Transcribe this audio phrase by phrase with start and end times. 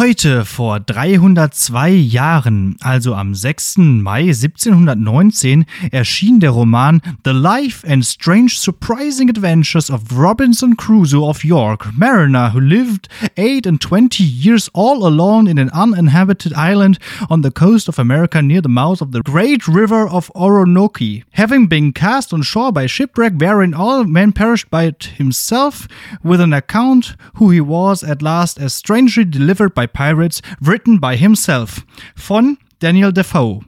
[0.00, 3.76] Heute vor 302 Jahren, also am 6.
[3.76, 11.44] Mai 1719, erschien der Roman The Life and Strange Surprising Adventures of Robinson Crusoe of
[11.44, 16.98] York, mariner who lived eight and twenty years all alone in an uninhabited island
[17.28, 21.24] on the coast of America near the mouth of the great river of Oronoki.
[21.32, 25.86] Having been cast on shore by shipwreck wherein all men perished by himself,
[26.22, 31.16] with an account who he was at last as strangely delivered by Pirates, written by
[31.16, 33.60] himself, von Daniel Defoe.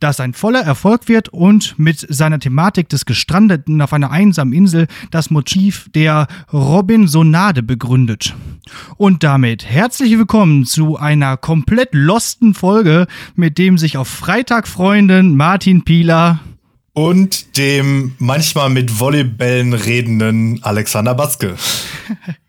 [0.00, 4.86] Das ein voller Erfolg wird und mit seiner Thematik des Gestrandeten auf einer einsamen Insel
[5.10, 8.36] das Motiv der Robinsonade begründet.
[8.96, 15.36] Und damit herzlich willkommen zu einer komplett losten Folge, mit dem sich auf Freitag freunden
[15.36, 16.38] Martin Pieler
[16.92, 21.56] und dem manchmal mit Volleybällen redenden Alexander Batzke.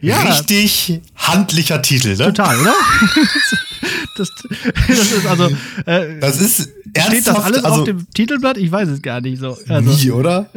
[0.00, 0.20] ja.
[0.22, 2.16] Richtig handlicher Titel, ne?
[2.16, 2.74] Total, oder?
[4.16, 4.32] das,
[4.88, 5.50] das, ist also.
[5.86, 8.56] Äh, das ist Steht das alles also, auf dem Titelblatt?
[8.56, 9.56] Ich weiß es gar nicht so.
[9.68, 10.50] Also, nie, oder?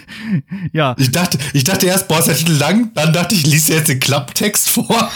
[0.72, 0.94] ja.
[0.98, 3.88] Ich dachte, ich dachte erst, boah, ist der Titel lang, dann dachte ich, liest jetzt
[3.88, 5.10] den Klapptext vor.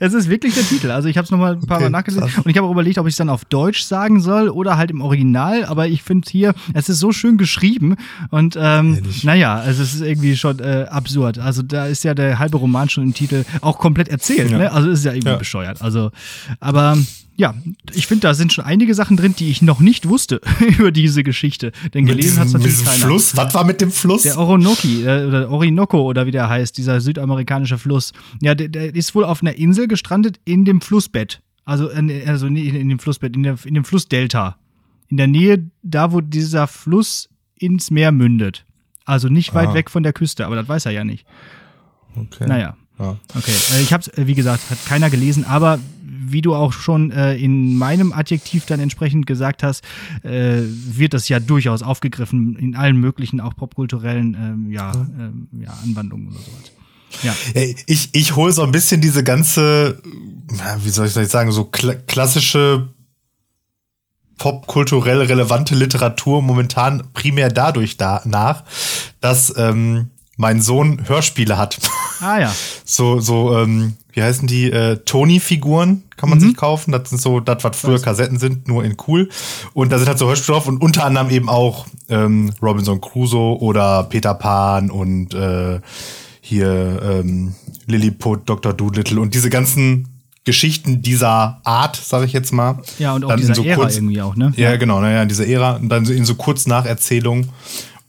[0.00, 0.90] Es ist wirklich der Titel.
[0.90, 2.98] Also ich habe es nochmal ein paar okay, Mal nachgelesen und ich habe auch überlegt,
[2.98, 5.64] ob ich es dann auf Deutsch sagen soll oder halt im Original.
[5.64, 7.96] Aber ich finde hier, es ist so schön geschrieben
[8.30, 11.38] und ähm, naja, also es ist irgendwie schon äh, absurd.
[11.38, 14.50] Also da ist ja der halbe Roman schon im Titel auch komplett erzählt.
[14.50, 14.58] Ja.
[14.58, 14.72] Ne?
[14.72, 15.36] Also ist ja irgendwie ja.
[15.36, 15.82] bescheuert.
[15.82, 16.10] Also,
[16.60, 16.96] aber
[17.36, 17.54] ja,
[17.92, 20.40] ich finde, da sind schon einige Sachen drin, die ich noch nicht wusste
[20.78, 21.72] über diese Geschichte.
[21.92, 23.06] Denn gelesen hat es natürlich keiner.
[23.06, 23.36] Fluss?
[23.36, 24.22] Was war mit dem Fluss?
[24.22, 28.12] Der Oronoki äh, oder Orinoco oder wie der heißt, dieser südamerikanische Fluss.
[28.40, 31.42] Ja, der, der ist wohl auf einer Insel gestrandet in dem Flussbett.
[31.64, 31.88] Also,
[32.26, 34.56] also in, in dem Flussbett, in, der, in dem Flussdelta.
[35.08, 38.64] In der Nähe, da wo dieser Fluss ins Meer mündet.
[39.04, 39.74] Also nicht weit ah.
[39.74, 41.26] weg von der Küste, aber das weiß er ja nicht.
[42.16, 42.46] Okay.
[42.46, 42.76] Naja.
[42.98, 43.18] Ja.
[43.34, 45.80] Okay, äh, ich habe es, äh, wie gesagt, hat keiner gelesen, aber
[46.30, 49.84] wie du auch schon äh, in meinem Adjektiv dann entsprechend gesagt hast,
[50.22, 55.76] äh, wird das ja durchaus aufgegriffen in allen möglichen, auch popkulturellen ähm, ja, ähm, ja,
[55.84, 56.72] Anwandlungen oder sowas.
[57.22, 57.34] Ja.
[57.86, 60.02] Ich, ich hole so ein bisschen diese ganze,
[60.82, 62.88] wie soll ich das sagen, so kla klassische
[64.36, 68.64] popkulturell relevante Literatur momentan primär dadurch da nach,
[69.20, 71.78] dass ähm, mein Sohn Hörspiele hat.
[72.20, 72.54] Ah ja.
[72.84, 74.70] so, so, ähm, wie heißen die?
[74.70, 76.42] Äh, Tony-Figuren kann man mhm.
[76.42, 76.92] sich kaufen.
[76.92, 79.28] Das sind so, das, was früher Kassetten sind, nur in cool.
[79.72, 83.58] Und da sind halt so Hörspiele drauf und unter anderem eben auch ähm, Robinson Crusoe
[83.60, 85.80] oder Peter Pan und äh,
[86.40, 87.54] hier ähm,
[87.86, 88.72] Lilliput, Dr.
[88.72, 90.08] Doolittle und diese ganzen
[90.44, 92.82] Geschichten dieser Art, sage ich jetzt mal.
[92.98, 94.52] Ja, und auch dann dieser so Ära kurz, irgendwie auch, ne?
[94.56, 97.48] Ja, genau, naja, in dieser Ära und dann so in so kurz Nacherzählungen.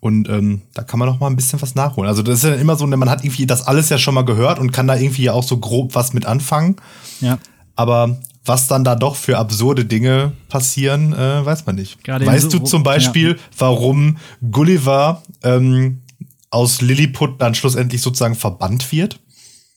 [0.05, 2.07] Und ähm, da kann man noch mal ein bisschen was nachholen.
[2.07, 4.59] Also das ist ja immer so, man hat irgendwie das alles ja schon mal gehört
[4.59, 6.75] und kann da irgendwie ja auch so grob was mit anfangen.
[7.21, 7.39] Ja.
[7.75, 12.03] Aber was dann da doch für absurde Dinge passieren, äh, weiß man nicht.
[12.03, 13.35] Gerade weißt so, du zum Beispiel, ja.
[13.57, 14.17] warum
[14.51, 16.03] Gulliver ähm,
[16.51, 19.19] aus Lilliput dann schlussendlich sozusagen verbannt wird?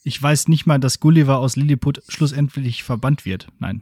[0.04, 3.48] Ich weiß nicht mal, dass Gulliver aus Lilliput schlussendlich verbannt wird.
[3.60, 3.80] Nein.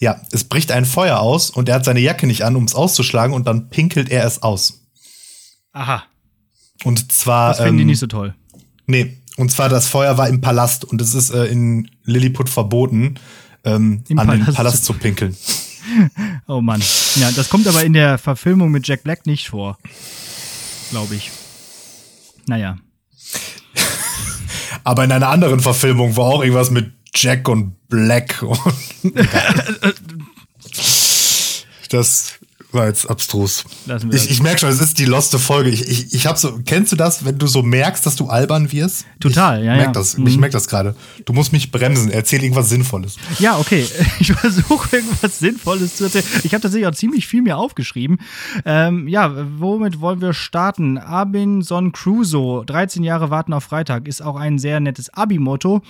[0.00, 2.74] Ja, es bricht ein Feuer aus und er hat seine Jacke nicht an, um es
[2.74, 4.79] auszuschlagen und dann pinkelt er es aus.
[5.72, 6.04] Aha.
[6.84, 7.50] Und zwar.
[7.50, 8.34] Das finden ähm, die nicht so toll.
[8.86, 13.14] Nee, und zwar das Feuer war im Palast und es ist äh, in Lilliput verboten,
[13.64, 14.48] ähm, an Palast.
[14.48, 15.36] den Palast zu pinkeln.
[16.46, 16.82] oh Mann.
[17.16, 19.78] Ja, das kommt aber in der Verfilmung mit Jack Black nicht vor.
[20.90, 21.30] Glaube ich.
[22.46, 22.76] Naja.
[24.84, 28.44] aber in einer anderen Verfilmung war auch irgendwas mit Jack und Black.
[31.90, 32.39] das
[32.72, 33.64] war jetzt abstrus.
[34.10, 35.70] Ich, ich merke schon, es ist die loste Folge.
[35.70, 38.70] Ich, ich, ich hab so, kennst du das, wenn du so merkst, dass du albern
[38.72, 39.06] wirst?
[39.20, 39.74] Total, ich ja.
[39.74, 39.92] Merk ja.
[39.92, 40.26] Das, mhm.
[40.26, 40.94] Ich merke das gerade.
[41.24, 42.10] Du musst mich bremsen.
[42.10, 43.16] Erzähl irgendwas Sinnvolles.
[43.38, 43.86] Ja, okay.
[44.20, 46.24] Ich versuche irgendwas Sinnvolles zu erzählen.
[46.42, 48.18] Ich habe tatsächlich auch ziemlich viel mir aufgeschrieben.
[48.64, 50.98] Ähm, ja, womit wollen wir starten?
[50.98, 55.82] Abinson Crusoe, 13 Jahre warten auf Freitag, ist auch ein sehr nettes Abi-Motto.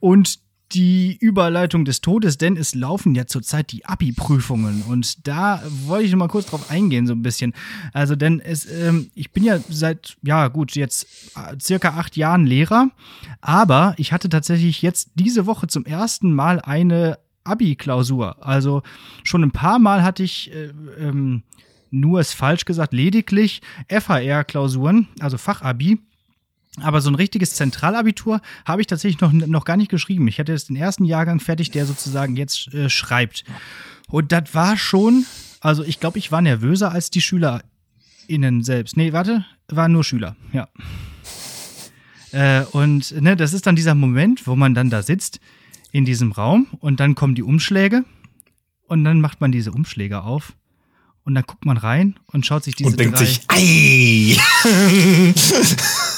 [0.00, 0.38] Und
[0.72, 6.12] die Überleitung des Todes, denn es laufen ja zurzeit die Abi-Prüfungen und da wollte ich
[6.12, 7.52] noch mal kurz drauf eingehen, so ein bisschen.
[7.92, 11.06] Also, denn es, ähm, ich bin ja seit, ja gut, jetzt
[11.36, 12.90] äh, circa acht Jahren Lehrer,
[13.40, 18.44] aber ich hatte tatsächlich jetzt diese Woche zum ersten Mal eine Abi-Klausur.
[18.44, 18.82] Also
[19.22, 21.42] schon ein paar Mal hatte ich äh, ähm,
[21.90, 26.00] nur ist falsch gesagt, lediglich FHR-Klausuren, also Fachabi.
[26.80, 30.26] Aber so ein richtiges Zentralabitur habe ich tatsächlich noch, noch gar nicht geschrieben.
[30.26, 33.44] Ich hatte jetzt den ersten Jahrgang fertig, der sozusagen jetzt äh, schreibt.
[34.08, 35.24] Und das war schon,
[35.60, 38.96] also ich glaube, ich war nervöser als die SchülerInnen selbst.
[38.96, 40.68] Nee, warte, waren nur Schüler, ja.
[42.32, 45.38] Äh, und ne, das ist dann dieser Moment, wo man dann da sitzt
[45.92, 48.04] in diesem Raum und dann kommen die Umschläge
[48.88, 50.54] und dann macht man diese Umschläge auf
[51.22, 54.36] und dann guckt man rein und schaut sich diese Und denkt drei sich, ei!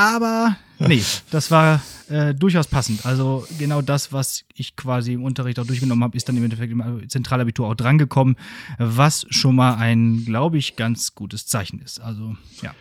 [0.00, 3.04] aber nee, das war äh, durchaus passend.
[3.04, 6.72] Also genau das, was ich quasi im Unterricht auch durchgenommen habe, ist dann im Endeffekt
[6.72, 8.36] im Zentralabitur auch drangekommen,
[8.78, 12.00] was schon mal ein, glaube ich, ganz gutes Zeichen ist.
[12.00, 12.74] Also ja.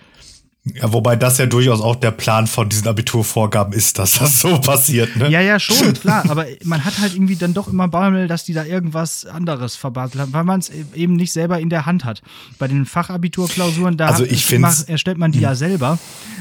[0.76, 4.60] Ja, wobei das ja durchaus auch der Plan von diesen Abiturvorgaben ist, dass das so
[4.60, 5.30] passiert, ne?
[5.30, 6.24] Ja, ja, schon, klar.
[6.30, 10.22] Aber man hat halt irgendwie dann doch immer Bammel, dass die da irgendwas anderes verbaselt
[10.22, 12.22] haben, weil man es eben nicht selber in der Hand hat.
[12.58, 15.98] Bei den Fachabiturklausuren, da Also ich macht- erstellt man die ja selber.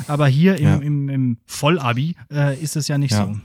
[0.06, 0.76] Aber hier im, Ja.
[0.76, 3.26] im, im Vollabi äh, ist es ja nicht Ja.
[3.26, 3.36] so.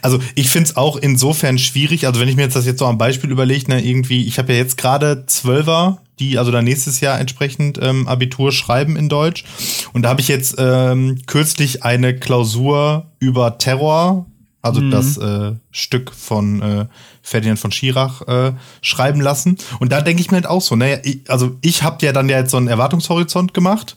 [0.00, 2.86] Also ich finde es auch insofern schwierig, also wenn ich mir jetzt das jetzt so
[2.86, 7.00] am Beispiel überlege, ne, irgendwie, ich habe ja jetzt gerade Zwölfer, die also dann nächstes
[7.00, 9.44] Jahr entsprechend ähm, Abitur schreiben in Deutsch.
[9.92, 14.26] Und da habe ich jetzt ähm, kürzlich eine Klausur über Terror,
[14.62, 16.86] also das äh, Stück von äh,
[17.22, 18.52] Ferdinand von Schirach äh,
[18.82, 19.58] schreiben lassen.
[19.78, 22.28] Und da denke ich mir halt auch so, naja, ich, also ich habe ja dann
[22.28, 23.96] ja jetzt so einen Erwartungshorizont gemacht,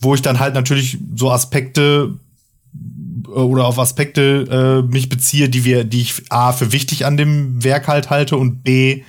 [0.00, 2.14] wo ich dann halt natürlich so Aspekte
[3.28, 7.62] oder auf Aspekte äh, mich beziehe, die wir, die ich A für wichtig an dem
[7.62, 9.02] Werk halt halte und B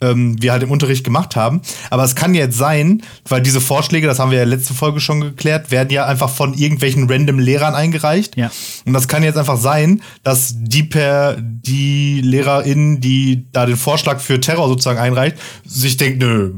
[0.00, 1.60] ähm, wir halt im Unterricht gemacht haben.
[1.90, 5.20] Aber es kann jetzt sein, weil diese Vorschläge, das haben wir ja letzte Folge schon
[5.20, 8.36] geklärt, werden ja einfach von irgendwelchen random Lehrern eingereicht.
[8.36, 8.50] Ja.
[8.84, 14.20] Und das kann jetzt einfach sein, dass die per die Lehrerin, die da den Vorschlag
[14.20, 16.52] für Terror sozusagen einreicht, sich denkt, nö,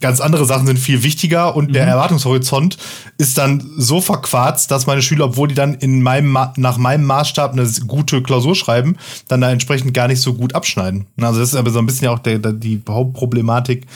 [0.00, 2.76] ganz andere Sachen sind viel wichtiger und der Erwartungshorizont
[3.18, 7.04] ist dann so verquarzt, dass meine Schüler, obwohl die dann in meinem Ma nach meinem
[7.04, 8.96] Maßstab eine gute Klausur schreiben,
[9.28, 11.06] dann da entsprechend gar nicht so gut abschneiden.
[11.20, 13.86] Also das ist aber so ein bisschen ja auch der, der, die Hauptproblematik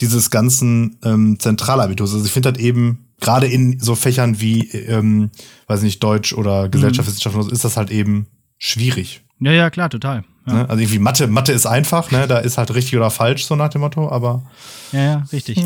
[0.00, 2.14] dieses ganzen ähm, Zentralabiturs.
[2.14, 5.30] Also ich finde halt eben gerade in so Fächern wie, ähm,
[5.66, 8.26] weiß nicht, Deutsch oder Gesellschaftswissenschaften, ist das halt eben
[8.58, 9.22] schwierig.
[9.40, 10.24] Ja, ja, klar, total.
[10.46, 10.68] Ja, Ne?
[10.70, 12.26] Also irgendwie Mathe, Mathe ist einfach, ne?
[12.26, 14.42] Da ist halt richtig oder falsch, so nach dem Motto, aber
[14.90, 15.62] ja, ja richtig.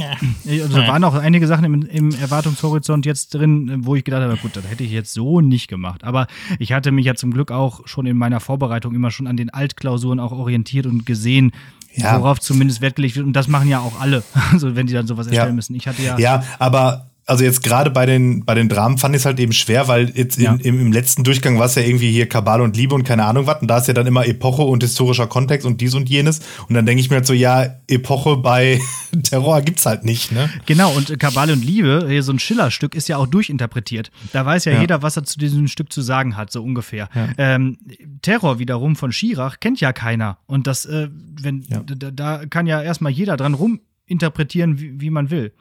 [0.47, 4.37] Also, da waren auch einige Sachen im, im Erwartungshorizont jetzt drin, wo ich gedacht habe,
[4.37, 6.05] gut, das hätte ich jetzt so nicht gemacht.
[6.05, 6.26] Aber
[6.59, 9.49] ich hatte mich ja zum Glück auch schon in meiner Vorbereitung immer schon an den
[9.50, 11.53] Altklausuren auch orientiert und gesehen,
[11.94, 12.19] Ja.
[12.21, 13.25] worauf zumindest Wert gelegt wird.
[13.26, 15.55] Und das machen ja auch alle, also wenn die dann sowas erstellen Ja.
[15.55, 15.75] müssen.
[15.76, 19.23] Ich hatte ja, Ja, aber also jetzt gerade bei den, bei den Dramen fand ich
[19.23, 20.56] es halt eben schwer, weil jetzt in, Ja.
[20.62, 23.47] im, im letzten Durchgang war es ja irgendwie hier Kabale und Liebe und keine Ahnung
[23.47, 23.61] was.
[23.62, 26.41] Und da ist ja dann immer Epoche und historischer Kontext und dies und jenes.
[26.69, 28.79] Und dann denke ich mir halt so, ja, Epoche bei
[29.23, 30.50] Terror gibt's halt nicht, ne?
[30.67, 34.11] Genau, und Kabale und Liebe, hier so ein Schiller-Stück, ist ja auch durchinterpretiert.
[34.32, 34.81] Da weiß ja, Ja.
[34.82, 37.09] jeder, was er zu diesem Stück zu sagen hat, so ungefähr.
[37.38, 37.79] Ähm,
[38.23, 40.38] Terror wiederum von Schirach kennt ja keiner.
[40.47, 41.09] Und das, äh,
[41.41, 41.81] wenn, Ja.
[41.87, 45.53] da, da kann ja erstmal jeder dran ruminterpretieren, wie, wie man will.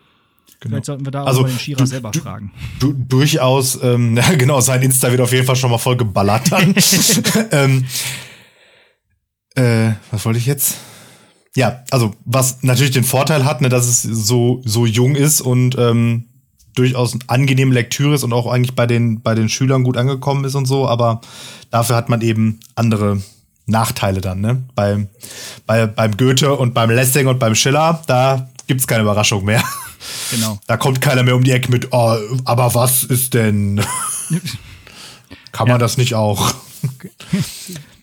[0.70, 2.52] Vielleicht sollten wir da Also, auch mal den Schirach du- selber du- fragen.
[2.80, 6.52] Du, durchaus, ähm, ja, genau, sein Insta wird auf jeden Fall schon mal voll geballert
[6.52, 6.74] dann.
[7.52, 7.86] ähm,
[9.56, 10.76] äh, was wollte ich jetzt?
[11.56, 15.78] Ja, also was natürlich den Vorteil hat, ne, dass es so, so jung ist und
[15.78, 16.26] ähm,
[16.76, 20.46] durchaus eine angenehme Lektüre ist und auch eigentlich bei den, bei den Schülern gut angekommen
[20.46, 21.22] ist und so, aber
[21.70, 23.22] dafür hat man eben andere
[23.68, 24.64] Nachteile dann, ne?
[24.74, 25.08] Bei,
[25.68, 29.64] bei, beim Goethe und beim Lessing und beim Schiller, da gibt's keine Überraschung mehr.
[30.32, 30.60] Genau.
[30.68, 33.82] Da kommt keiner mehr um die Ecke mit, oh, aber was ist denn?
[35.52, 36.54] Kann man das nicht auch?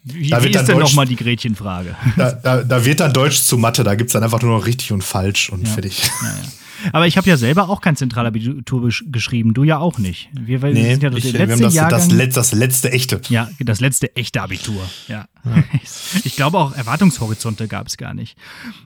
[0.04, 1.94] Wie, Da wie ist denn nochmal die Gretchenfrage?
[2.16, 4.92] Da, da, da wird dann Deutsch zu Mathe, da gibt's dann einfach nur noch richtig
[4.92, 6.10] und falsch und fertig.
[6.92, 10.30] Aber ich habe ja selber auch kein Zentralabitur geschrieben, du ja auch nicht.
[10.32, 11.98] Wir, wir Nee, sind ja ich, der wir letzte das, Jahrgang.
[12.00, 13.20] das, Letz, das letzte echte.
[13.28, 14.80] Ja, das letzte echte Abitur.
[15.08, 15.26] Ja.
[16.24, 18.36] Ich glaube auch Erwartungshorizonte gab es gar nicht.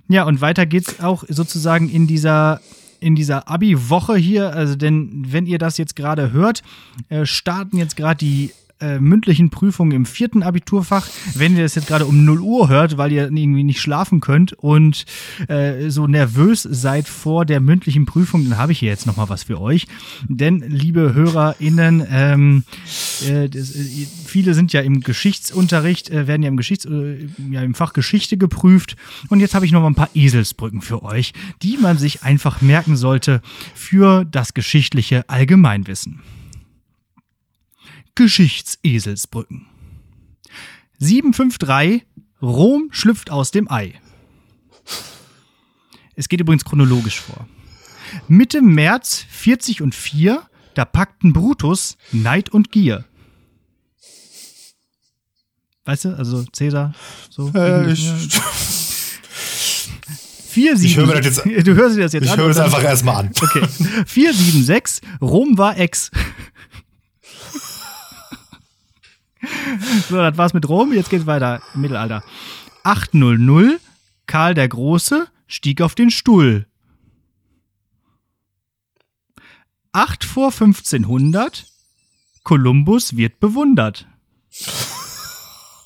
[0.08, 2.60] Ja, und weiter geht's auch sozusagen in dieser
[3.04, 6.62] in dieser Abi-Woche hier, also denn wenn ihr das jetzt gerade hört,
[7.10, 8.50] äh, starten jetzt gerade die
[8.84, 11.08] äh, mündlichen Prüfungen im vierten Abiturfach.
[11.34, 14.52] Wenn ihr das jetzt gerade um 0 Uhr hört, weil ihr irgendwie nicht schlafen könnt
[14.52, 15.06] und
[15.48, 19.28] äh, so nervös seid vor der mündlichen Prüfung, dann habe ich hier jetzt noch mal
[19.28, 19.86] was für euch.
[20.28, 22.64] Denn, liebe HörerInnen, ähm,
[23.26, 27.62] äh, das, äh, viele sind ja im Geschichtsunterricht, äh, werden ja im, Geschichts äh, ja
[27.62, 28.96] im Fach Geschichte geprüft.
[29.28, 32.60] Und jetzt habe ich noch mal ein paar Eselsbrücken für euch, die man sich einfach
[32.60, 33.40] merken sollte
[33.74, 36.20] für das geschichtliche Allgemeinwissen.
[38.14, 39.66] Geschichtseselsbrücken.
[40.98, 42.06] 753
[42.40, 43.94] Rom schlüpft aus dem Ei.
[46.14, 47.48] Es geht übrigens chronologisch vor.
[48.28, 50.42] Mitte März 40 und 4,
[50.74, 53.04] da packten Brutus Neid und Gier.
[55.86, 56.94] Weißt du, also Cäsar,
[57.30, 57.50] so.
[57.54, 58.14] Äh, ich Ja.
[60.48, 62.38] 4, 7, Ich höre mir das jetzt- Du hörst dir das jetzt ich an.
[62.38, 63.32] höre das und dann- einfach erstmal an.
[63.42, 63.66] Okay.
[64.06, 66.12] 476, Rom war Ex.
[70.08, 70.92] so, das war's mit Rom.
[70.92, 71.62] Jetzt geht's weiter.
[71.74, 72.22] Mittelalter.
[72.84, 73.80] 800.
[74.26, 76.66] Karl der Große stieg auf den Stuhl.
[79.92, 81.66] 8 vor 1500.
[82.42, 84.06] Kolumbus wird bewundert.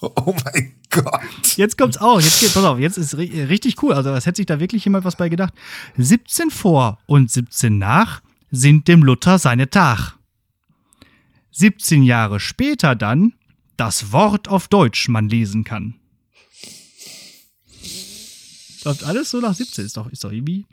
[0.01, 1.57] Oh mein Gott.
[1.57, 2.21] Jetzt kommt's auch.
[2.21, 3.95] Jetzt geht, pass auf, jetzt ist richtig cool.
[3.95, 5.53] Also, das hätte sich da wirklich jemand was bei gedacht.
[5.97, 10.17] 17 vor und 17 nach sind dem Luther seine Tag.
[11.51, 13.35] 17 Jahre später dann
[13.79, 15.95] das Wort auf Deutsch man lesen kann.
[18.85, 20.67] Läuft alles so nach 17, ist doch, ist doch irgendwie.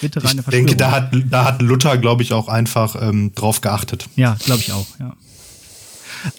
[0.00, 3.60] Bitte reine ich denke, da hat, da hat Luther, glaube ich, auch einfach ähm, drauf
[3.60, 4.08] geachtet.
[4.16, 5.16] Ja, glaube ich auch, ja.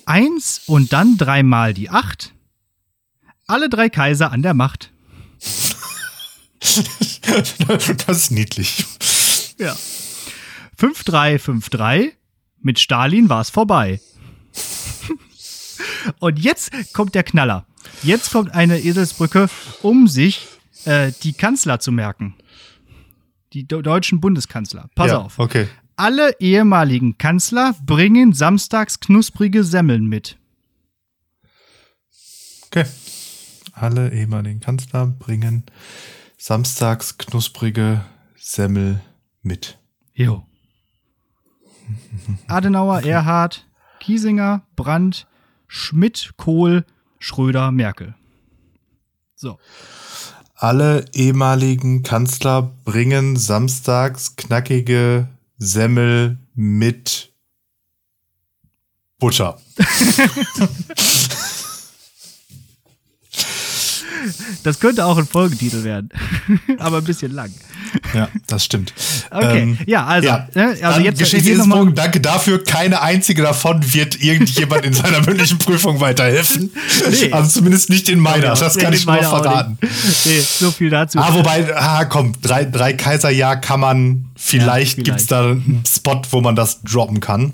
[0.05, 2.33] Eins und dann dreimal die Acht.
[3.47, 4.91] Alle drei Kaiser an der Macht.
[8.07, 8.85] das ist niedlich.
[9.57, 9.75] Ja.
[10.77, 12.11] 5-3, 5-3.
[12.61, 14.01] Mit Stalin war es vorbei.
[16.19, 17.65] Und jetzt kommt der Knaller.
[18.03, 19.49] Jetzt kommt eine Eselsbrücke,
[19.81, 20.47] um sich
[20.85, 22.35] äh, die Kanzler zu merken.
[23.53, 24.89] Die deutschen Bundeskanzler.
[24.95, 25.39] Pass ja, auf.
[25.39, 25.67] Okay.
[25.95, 30.37] Alle ehemaligen Kanzler bringen samstags knusprige Semmeln mit.
[32.67, 32.85] Okay.
[33.73, 35.63] Alle ehemaligen Kanzler bringen
[36.37, 39.01] samstags knusprige Semmel
[39.41, 39.79] mit.
[40.13, 40.45] Jo.
[42.47, 43.67] Adenauer, Erhard,
[43.99, 45.27] Kiesinger, Brandt,
[45.69, 46.83] Schmidt, Kohl,
[47.19, 48.15] Schröder, Merkel.
[49.35, 49.59] So.
[50.55, 57.31] Alle ehemaligen Kanzler bringen samstags knackige Semmel mit
[59.19, 59.61] Butter.
[64.63, 66.09] Das könnte auch ein Folgetitel werden,
[66.77, 67.53] aber ein bisschen lang.
[68.13, 68.93] Ja, das stimmt.
[69.29, 70.47] Okay, ähm, ja, also, ja.
[70.55, 72.63] Ne, also jetzt Geschichtsbogen, danke dafür.
[72.63, 76.71] Keine einzige davon wird irgendjemand in seiner mündlichen Prüfung weiterhelfen.
[77.09, 77.31] Nee.
[77.31, 79.77] Also zumindest nicht in meiner, das kann ich nur verraten.
[80.25, 81.19] Nee, so viel dazu.
[81.19, 85.05] Ah, wobei, ah, komm, drei, drei Kaiserjahr kann man, vielleicht, ja, vielleicht.
[85.05, 87.53] gibt es da einen Spot, wo man das droppen kann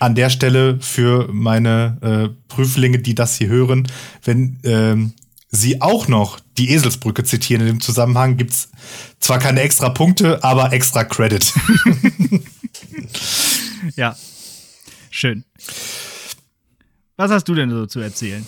[0.00, 3.86] an der Stelle für meine äh, Prüflinge, die das hier hören,
[4.24, 5.12] wenn ähm,
[5.50, 8.70] sie auch noch die Eselsbrücke zitieren in dem Zusammenhang, gibt's
[9.18, 11.52] zwar keine extra Punkte, aber extra Credit.
[13.96, 14.16] ja.
[15.10, 15.44] Schön.
[17.16, 18.46] Was hast du denn so zu erzählen?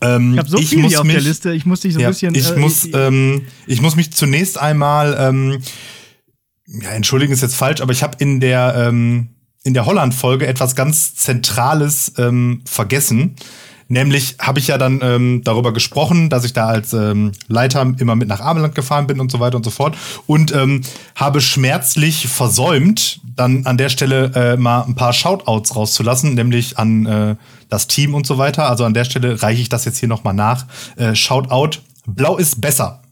[0.00, 2.02] Ähm, ich habe so viel hier auf mich, der Liste, ich muss dich so ein
[2.02, 2.34] ja, bisschen.
[2.34, 5.62] Ich, äh, muss, ähm, ich muss mich zunächst einmal, ähm,
[6.66, 9.28] ja, entschuldigen ist jetzt falsch, aber ich habe in der, ähm,
[9.62, 13.36] in der Holland-Folge etwas ganz Zentrales ähm, vergessen.
[13.88, 18.16] Nämlich habe ich ja dann ähm, darüber gesprochen, dass ich da als ähm, Leiter immer
[18.16, 19.96] mit nach Ameland gefahren bin und so weiter und so fort.
[20.26, 20.80] Und ähm,
[21.14, 27.06] habe schmerzlich versäumt, dann an der Stelle äh, mal ein paar Shoutouts rauszulassen, nämlich an
[27.06, 27.36] äh,
[27.68, 28.68] das Team und so weiter.
[28.68, 30.66] Also an der Stelle reiche ich das jetzt hier nochmal nach.
[30.96, 33.02] Äh, Shoutout, Blau ist besser.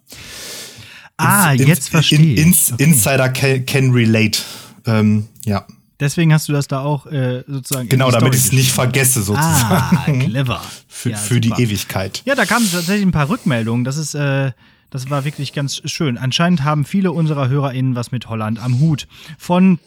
[1.16, 2.38] Ah, ins, jetzt verstehe ich.
[2.38, 2.82] In, ins, okay.
[2.82, 4.40] Insider can, can relate.
[4.86, 5.64] Ähm, ja.
[6.04, 7.88] Deswegen hast du das da auch äh, sozusagen.
[7.88, 10.20] Genau, damit ich es nicht vergesse, sozusagen.
[10.20, 10.60] Ah, clever.
[10.86, 12.20] für, ja, für die Ewigkeit.
[12.26, 13.84] Ja, da kamen tatsächlich ein paar Rückmeldungen.
[13.84, 14.14] Das ist.
[14.14, 14.52] Äh,
[14.90, 16.18] das war wirklich ganz schön.
[16.18, 19.08] Anscheinend haben viele unserer HörerInnen was mit Holland am Hut.
[19.38, 19.80] Von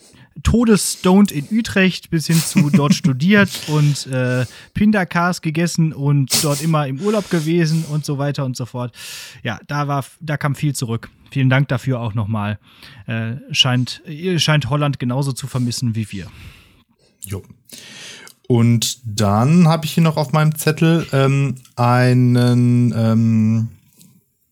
[0.43, 6.88] todesstoned in Utrecht bis hin zu dort studiert und äh, Pindercars gegessen und dort immer
[6.88, 8.93] im Urlaub gewesen und so weiter und so fort.
[9.43, 11.09] Ja, da war, da kam viel zurück.
[11.31, 12.60] Vielen Dank dafür auch nochmal.
[13.05, 14.01] Äh, scheint,
[14.38, 16.27] scheint Holland genauso zu vermissen wie wir.
[17.22, 17.43] Jo.
[18.48, 23.67] Und dann habe ich hier noch auf meinem Zettel ähm, einen, ähm,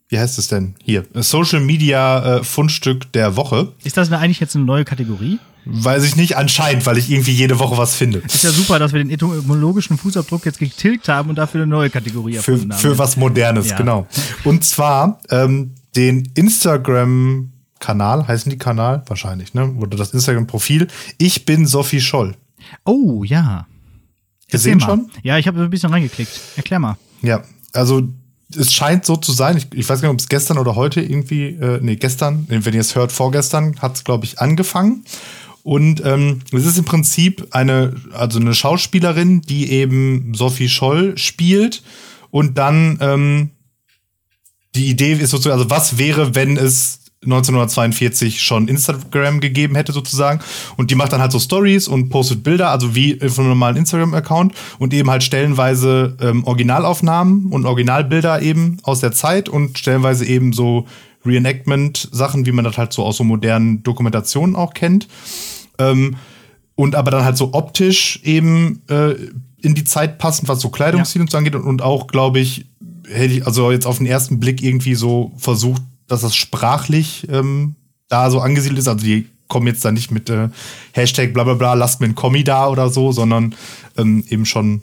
[0.10, 0.76] wie heißt es denn?
[0.84, 3.72] Hier, Social Media äh, Fundstück der Woche.
[3.84, 5.40] Ist das eigentlich jetzt eine neue Kategorie?
[5.68, 8.20] Weiß ich nicht, anscheinend, weil ich irgendwie jede Woche was finde.
[8.20, 11.90] Ist ja super, dass wir den etymologischen Fußabdruck jetzt getilgt haben und dafür eine neue
[11.90, 12.82] Kategorie erfunden für, haben.
[12.82, 13.78] Für was Modernes, ja.
[13.78, 14.06] genau.
[14.44, 19.04] Und zwar ähm, den Instagram-Kanal, heißen die Kanal?
[19.08, 19.74] Wahrscheinlich, ne?
[19.76, 20.88] Oder das Instagram-Profil.
[21.18, 22.36] Ich bin Sophie Scholl.
[22.84, 23.68] Oh, ja.
[24.50, 25.10] Gesehen schon?
[25.24, 26.40] Ja, ich habe ein bisschen reingeklickt.
[26.56, 26.98] Erklär mal.
[27.22, 28.08] Ja, also
[28.56, 31.02] es scheint so zu sein, ich, ich weiß gar nicht, ob es gestern oder heute
[31.02, 35.04] irgendwie, äh, nee, gestern, wenn ihr es hört, vorgestern, hat es, glaube ich, angefangen.
[35.64, 41.82] Und ähm, es ist im Prinzip eine, also eine Schauspielerin, die eben Sophie Scholl spielt.
[42.30, 43.50] Und dann ähm,
[44.76, 50.42] die Idee ist sozusagen, also was wäre, wenn es 1942 schon Instagram gegeben hätte sozusagen
[50.78, 53.78] und die macht dann halt so Stories und postet Bilder, also wie von einem normalen
[53.78, 60.26] Instagram-Account und eben halt stellenweise ähm, Originalaufnahmen und Originalbilder eben aus der Zeit und stellenweise
[60.26, 60.86] eben so
[61.26, 65.08] Reenactment-Sachen, wie man das halt so aus so modernen Dokumentationen auch kennt.
[65.80, 66.18] Ähm,
[66.76, 69.16] und aber dann halt so optisch eben äh,
[69.62, 71.24] in die Zeit passend, was so Kleidungsstil ja.
[71.24, 71.56] und so angeht.
[71.56, 72.66] Und, und auch, glaube ich,
[73.08, 77.76] hätte ich also jetzt auf den ersten Blick irgendwie so versucht, dass das sprachlich ähm,
[78.08, 78.88] da so angesiedelt ist.
[78.88, 80.50] Also die kommen jetzt da nicht mit äh,
[80.94, 83.56] Hashtag bla bla bla, lasst mir ein Kommi da oder so, sondern
[83.98, 84.82] ähm, eben schon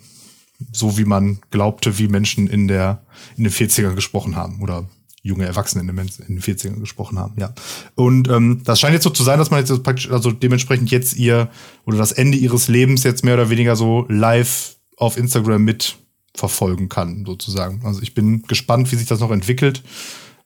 [0.70, 3.02] so, wie man glaubte, wie Menschen in der
[3.36, 4.86] in den 40ern gesprochen haben oder
[5.22, 7.54] junge Erwachsene in den, in den 40ern gesprochen haben, ja.
[7.94, 11.16] Und ähm, das scheint jetzt so zu sein, dass man jetzt praktisch, also dementsprechend jetzt
[11.16, 11.48] ihr
[11.84, 15.96] oder das Ende ihres Lebens jetzt mehr oder weniger so live auf Instagram mit
[16.34, 17.84] verfolgen kann, sozusagen.
[17.84, 19.82] Also ich bin gespannt, wie sich das noch entwickelt.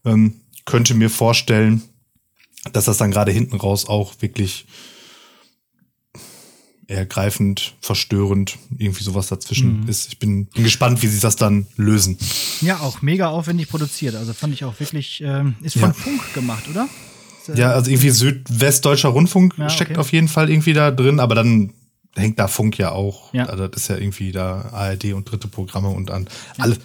[0.04, 1.82] Ähm, könnte mir vorstellen,
[2.72, 4.66] dass das dann gerade hinten raus auch wirklich
[6.88, 9.88] ergreifend, verstörend, irgendwie sowas dazwischen mhm.
[9.88, 10.08] ist.
[10.08, 12.16] Ich bin, bin, gespannt, wie sie das dann lösen.
[12.60, 14.14] Ja, auch mega aufwendig produziert.
[14.14, 15.92] Also fand ich auch wirklich, ähm, ist von ja.
[15.92, 16.88] Funk gemacht, oder?
[17.54, 19.74] Ja, also irgendwie Südwestdeutscher Rundfunk ja, okay.
[19.74, 21.72] steckt auf jeden Fall irgendwie da drin, aber dann
[22.16, 23.32] hängt da Funk ja auch.
[23.32, 23.46] Ja.
[23.46, 26.64] Also das ist ja irgendwie da ARD und dritte Programme und an ja.
[26.64, 26.78] alles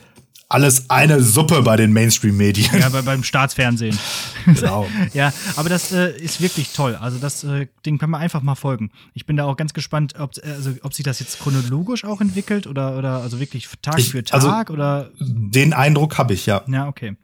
[0.51, 2.77] alles eine Suppe bei den Mainstream-Medien.
[2.77, 3.97] Ja, bei, beim Staatsfernsehen.
[4.45, 4.85] Genau.
[5.13, 6.95] ja, aber das äh, ist wirklich toll.
[6.95, 8.91] Also das äh, Ding kann man einfach mal folgen.
[9.13, 12.67] Ich bin da auch ganz gespannt, ob, also, ob sich das jetzt chronologisch auch entwickelt
[12.67, 15.09] oder, oder also wirklich Tag ich, für also Tag also, oder.
[15.19, 16.63] Den Eindruck habe ich, ja.
[16.67, 17.15] Ja, okay.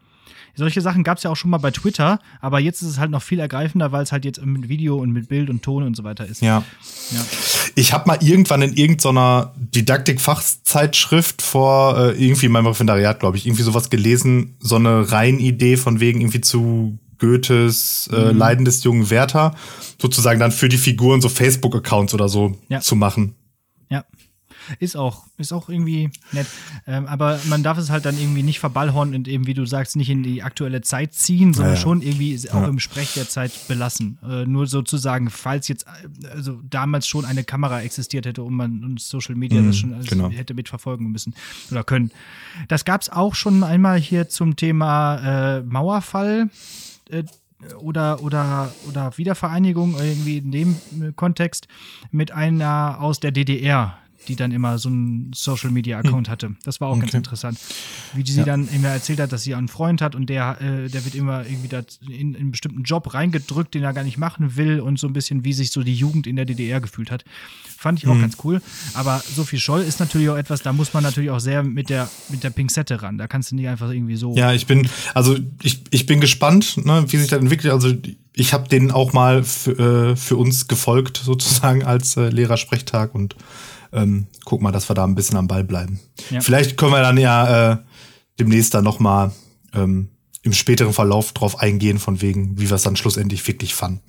[0.58, 3.12] Solche Sachen gab es ja auch schon mal bei Twitter, aber jetzt ist es halt
[3.12, 5.96] noch viel ergreifender, weil es halt jetzt mit Video und mit Bild und Ton und
[5.96, 6.42] so weiter ist.
[6.42, 6.64] Ja.
[7.12, 7.26] ja.
[7.76, 13.46] Ich habe mal irgendwann in irgendeiner Didaktik-Fachzeitschrift vor äh, irgendwie in meinem Referendariat, glaube ich,
[13.46, 18.38] irgendwie sowas gelesen, so eine Reihenidee von wegen irgendwie zu Goethes äh, mhm.
[18.40, 19.54] Leiden des jungen Werther
[20.02, 22.80] sozusagen dann für die Figuren so Facebook-Accounts oder so ja.
[22.80, 23.36] zu machen.
[23.90, 24.06] Ja.
[24.80, 26.48] Ist auch, ist auch irgendwie nett.
[26.86, 29.96] Ähm, aber man darf es halt dann irgendwie nicht verballhornen und eben, wie du sagst,
[29.96, 31.82] nicht in die aktuelle Zeit ziehen, sondern ja, ja.
[31.82, 32.68] schon irgendwie auch ja.
[32.68, 34.18] im Sprech der Zeit belassen.
[34.24, 35.86] Äh, nur sozusagen, falls jetzt,
[36.34, 39.94] also damals schon eine Kamera existiert hätte und man und Social Media mhm, das schon
[39.94, 40.30] also genau.
[40.30, 41.34] hätte mitverfolgen müssen
[41.72, 42.12] oder können.
[42.68, 46.50] Das gab es auch schon einmal hier zum Thema äh, Mauerfall.
[47.10, 47.24] Äh,
[47.80, 50.76] oder, oder, oder Wiedervereinigung irgendwie in dem
[51.16, 51.68] Kontext
[52.12, 56.32] mit einer aus der DDR, die dann immer so einen Social Media Account hm.
[56.32, 56.56] hatte.
[56.64, 57.02] Das war auch okay.
[57.02, 57.60] ganz interessant.
[58.14, 58.46] Wie sie ja.
[58.46, 61.46] dann immer erzählt hat, dass sie einen Freund hat und der, äh, der wird immer
[61.46, 65.00] irgendwie da in, in, einen bestimmten Job reingedrückt, den er gar nicht machen will und
[65.00, 67.24] so ein bisschen, wie sich so die Jugend in der DDR gefühlt hat.
[67.78, 68.22] Fand ich auch mhm.
[68.22, 68.62] ganz cool.
[68.94, 72.10] Aber Sophie Scholl ist natürlich auch etwas, da muss man natürlich auch sehr mit der,
[72.30, 73.18] mit der Pinzette ran.
[73.18, 74.36] Da kannst du nicht einfach irgendwie so.
[74.36, 77.72] Ja, ich bin, also ich, ich bin gespannt, ne, wie sich das entwickelt.
[77.74, 77.94] Also
[78.34, 83.36] ich habe den auch mal für, äh, für uns gefolgt, sozusagen als äh, Lehrersprechtag und
[83.94, 86.00] ähm, guck mal, dass wir da ein bisschen am Ball bleiben.
[86.30, 86.42] Ja.
[86.42, 87.78] Vielleicht können wir dann ja äh,
[88.40, 89.32] demnächst dann noch mal
[89.74, 90.10] ähm,
[90.44, 94.02] im späteren Verlauf drauf eingehen, von wegen, wie wir es dann schlussendlich wirklich fanden.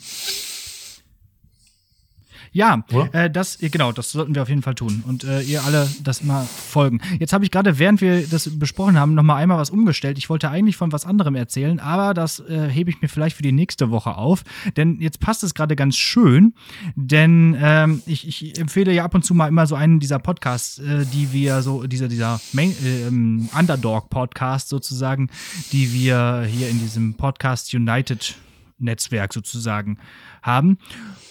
[2.53, 5.03] Ja, äh, das, genau, das sollten wir auf jeden Fall tun.
[5.07, 7.01] Und äh, ihr alle das mal folgen.
[7.19, 10.19] Jetzt habe ich gerade, während wir das besprochen haben, nochmal einmal was umgestellt.
[10.19, 13.43] Ich wollte eigentlich von was anderem erzählen, aber das äh, hebe ich mir vielleicht für
[13.43, 14.45] die nächste Woche auf.
[14.77, 16.55] Denn jetzt passt es gerade ganz schön,
[16.95, 20.79] denn ähm, ich, ich, empfehle ja ab und zu mal immer so einen dieser Podcasts,
[20.79, 25.29] äh, die wir so, dieser, dieser Main, ähm, Underdog-Podcast sozusagen,
[25.73, 28.37] die wir hier in diesem Podcast United
[28.79, 29.99] Netzwerk sozusagen
[30.43, 30.79] haben.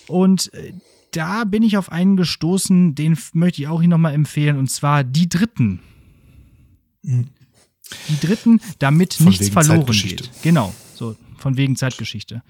[0.07, 0.73] Und äh,
[1.17, 5.03] da bin ich auf einen gestoßen, den möchte ich auch hier nochmal empfehlen, und zwar
[5.03, 5.79] die Dritten.
[7.01, 7.29] Mhm.
[8.09, 10.29] Die Dritten, damit von nichts verloren geht.
[10.43, 12.43] Genau, so von wegen Zeitgeschichte.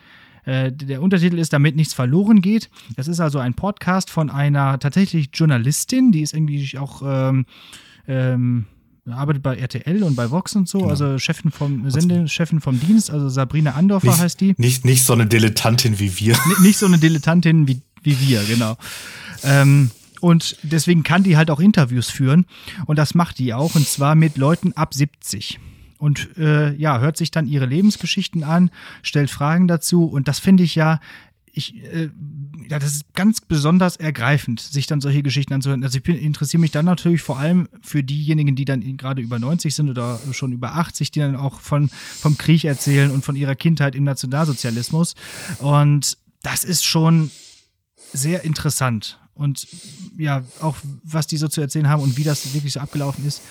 [0.43, 2.69] Äh, der Untertitel ist, damit nichts verloren geht.
[2.97, 7.45] Das ist also ein Podcast von einer tatsächlich Journalistin, die ist irgendwie auch ähm,
[8.07, 8.65] ähm,
[9.09, 10.89] arbeitet bei RTL und bei Vox und so, genau.
[10.89, 14.55] also Chefin vom Sende, Chefin vom Dienst, also Sabrina Andorfer nicht, heißt die.
[14.57, 16.37] Nicht, nicht so eine Dilettantin wie wir.
[16.61, 18.77] nicht so eine Dilettantin wie wie wir, genau.
[19.43, 19.91] Ähm,
[20.21, 22.45] und deswegen kann die halt auch Interviews führen.
[22.85, 23.75] Und das macht die auch.
[23.75, 25.59] Und zwar mit Leuten ab 70.
[25.99, 28.71] Und äh, ja, hört sich dann ihre Lebensgeschichten an,
[29.03, 30.05] stellt Fragen dazu.
[30.05, 30.99] Und das finde ich ja,
[31.51, 32.09] ich, äh,
[32.69, 35.83] ja, das ist ganz besonders ergreifend, sich dann solche Geschichten anzuhören.
[35.83, 39.75] Also ich interessiere mich dann natürlich vor allem für diejenigen, die dann gerade über 90
[39.75, 43.55] sind oder schon über 80, die dann auch von, vom Krieg erzählen und von ihrer
[43.55, 45.15] Kindheit im Nationalsozialismus.
[45.59, 47.31] Und das ist schon
[48.13, 49.19] sehr interessant.
[49.33, 49.67] Und
[50.17, 53.41] ja, auch was die so zu erzählen haben und wie das wirklich so abgelaufen ist.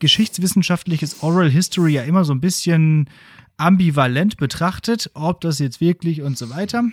[0.00, 3.08] Geschichtswissenschaftlich ist Oral History ja immer so ein bisschen
[3.56, 6.84] ambivalent betrachtet, ob das jetzt wirklich und so weiter.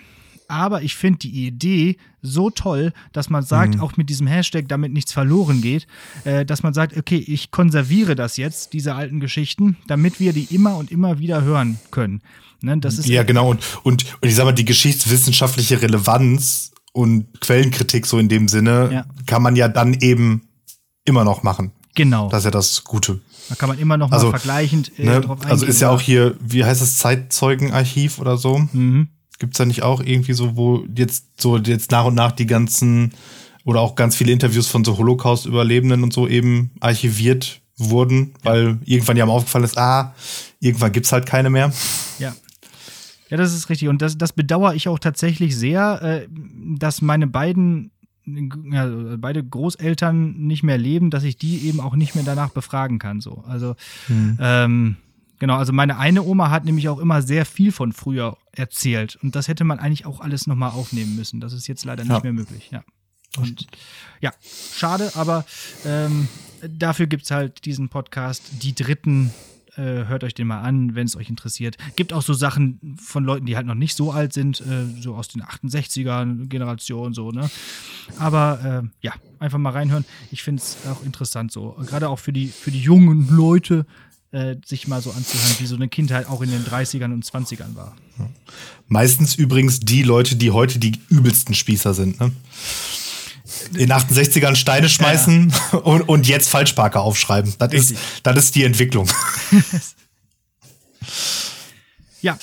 [0.46, 3.80] Aber ich finde die Idee so toll, dass man sagt, mhm.
[3.80, 5.86] auch mit diesem Hashtag, damit nichts verloren geht,
[6.24, 10.54] äh, dass man sagt, okay, ich konserviere das jetzt, diese alten Geschichten, damit wir die
[10.54, 12.20] immer und immer wieder hören können.
[12.60, 13.50] Ne, das ist ja, genau.
[13.50, 18.88] Und, und, und ich sag mal, die geschichtswissenschaftliche Relevanz und Quellenkritik so in dem Sinne
[18.92, 19.04] Ja.
[19.26, 20.48] kann man ja dann eben
[21.04, 21.72] immer noch machen.
[21.94, 22.28] Genau.
[22.30, 23.20] Das ist ja das Gute.
[23.50, 25.20] da kann man immer noch mal Also, vergleichend äh, Ne?
[25.20, 25.50] drauf eingehen.
[25.50, 28.58] Also ist ja auch hier, wie heißt das, Zeitzeugenarchiv oder so?
[28.72, 29.08] Mhm.
[29.38, 33.12] Gibt's da nicht auch irgendwie so, wo jetzt so jetzt nach und nach die ganzen
[33.64, 39.16] oder auch ganz viele Interviews von so Holocaust-Überlebenden und so eben archiviert wurden, weil irgendwann
[39.16, 40.14] ja mal aufgefallen ist, ah,
[40.60, 41.72] irgendwann gibt's halt keine mehr.
[42.20, 42.34] Ja.
[43.30, 43.88] Ja, das ist richtig.
[43.88, 46.28] Und das, das bedauere ich auch tatsächlich sehr, äh,
[46.78, 47.90] dass meine beiden,
[48.26, 48.86] ja,
[49.18, 53.20] beide Großeltern nicht mehr leben, dass ich die eben auch nicht mehr danach befragen kann.
[53.20, 53.42] So.
[53.46, 53.76] Also,
[54.08, 54.96] ähm,
[55.38, 59.16] genau, also meine eine Oma hat nämlich auch immer sehr viel von früher erzählt.
[59.22, 61.40] Und das hätte man eigentlich auch alles nochmal aufnehmen müssen.
[61.40, 62.20] Das ist jetzt leider nicht Ja.
[62.22, 62.82] mehr möglich, ja.
[63.36, 63.66] Und
[64.20, 64.32] ja,
[64.74, 65.44] schade, aber
[65.84, 66.28] ähm,
[66.78, 69.32] dafür gibt es halt diesen Podcast, die Dritten.
[69.76, 71.76] Äh, hört euch den mal an, wenn es euch interessiert.
[71.96, 75.16] Gibt auch so Sachen von Leuten, die halt noch nicht so alt sind, äh, so
[75.16, 77.50] aus den 68er Generationen, so, ne?
[78.18, 80.04] Aber äh, ja, einfach mal reinhören.
[80.30, 81.76] Ich finde es auch interessant, so.
[81.86, 83.84] Gerade auch für die, für die jungen Leute,
[84.34, 87.74] äh, sich mal so anzuhören, wie so eine Kindheit auch in den 30ern und 20ern
[87.74, 87.96] war.
[88.88, 92.20] Meistens übrigens die Leute, die heute die übelsten Spießer sind.
[92.20, 92.32] Ne?
[93.74, 97.54] In 68ern Steine schmeißen Und, und jetzt Falschparker aufschreiben.
[97.58, 99.08] Das ist, das ist die Entwicklung.
[102.20, 102.38] Ja.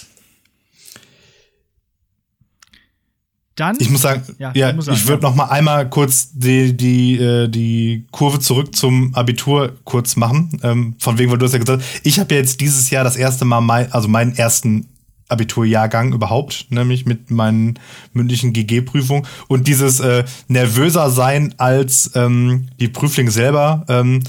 [3.56, 3.78] Dann.
[3.80, 5.30] Ich muss sagen, Ja, ja, du musst sagen, ich würde ja.
[5.30, 10.60] noch mal einmal kurz die, die, äh, die Kurve zurück zum Abitur kurz machen.
[10.63, 13.15] Ähm, von wegen, weil du hast ja gesagt, ich habe ja jetzt dieses Jahr das
[13.17, 14.88] erste Mal mein, also meinen ersten
[15.32, 17.80] Abiturjahrgang überhaupt, nämlich mit meinen
[18.13, 23.86] mündlichen GG-Prüfungen und dieses äh, nervöser sein als ähm, die Prüflinge selber.
[23.88, 24.22] Ähm,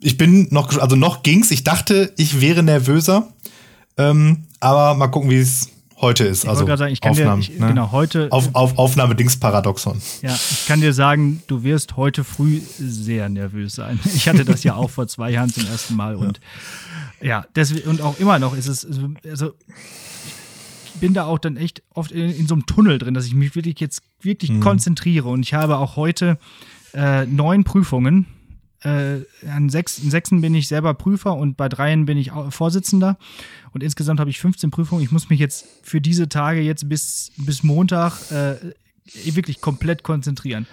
[0.00, 1.50] ich bin noch, also noch ging's.
[1.50, 3.28] Ich dachte, ich wäre nervöser,
[3.96, 5.68] ähm, aber mal gucken, wie es
[6.00, 6.44] heute ist.
[6.44, 7.68] ich also sagen, ich kann Aufnahmen, dir, ich, ne?
[7.68, 10.00] genau, heute, Auf, auf Aufnahme-Dings-Paradoxon.
[10.22, 14.00] ja, ich kann dir sagen, du wirst heute früh sehr nervös sein.
[14.14, 16.40] Ich hatte das ja auch vor zwei Jahren zum ersten Mal und
[17.22, 18.86] ja, deswegen, und auch immer noch ist es,
[19.28, 19.52] also,
[21.00, 23.54] bin da auch dann echt oft in, in so einem Tunnel drin, dass ich mich
[23.54, 26.38] wirklich jetzt wirklich konzentriere und ich habe auch heute
[26.94, 28.26] äh, neun Prüfungen.
[28.82, 33.18] Äh, an sechs, in sechsen bin ich selber Prüfer und bei dreien bin ich Vorsitzender.
[33.72, 35.02] Und insgesamt habe ich 15 Prüfungen.
[35.02, 38.54] Ich muss mich jetzt für diese Tage jetzt bis, bis Montag äh,
[39.34, 40.66] wirklich komplett konzentrieren.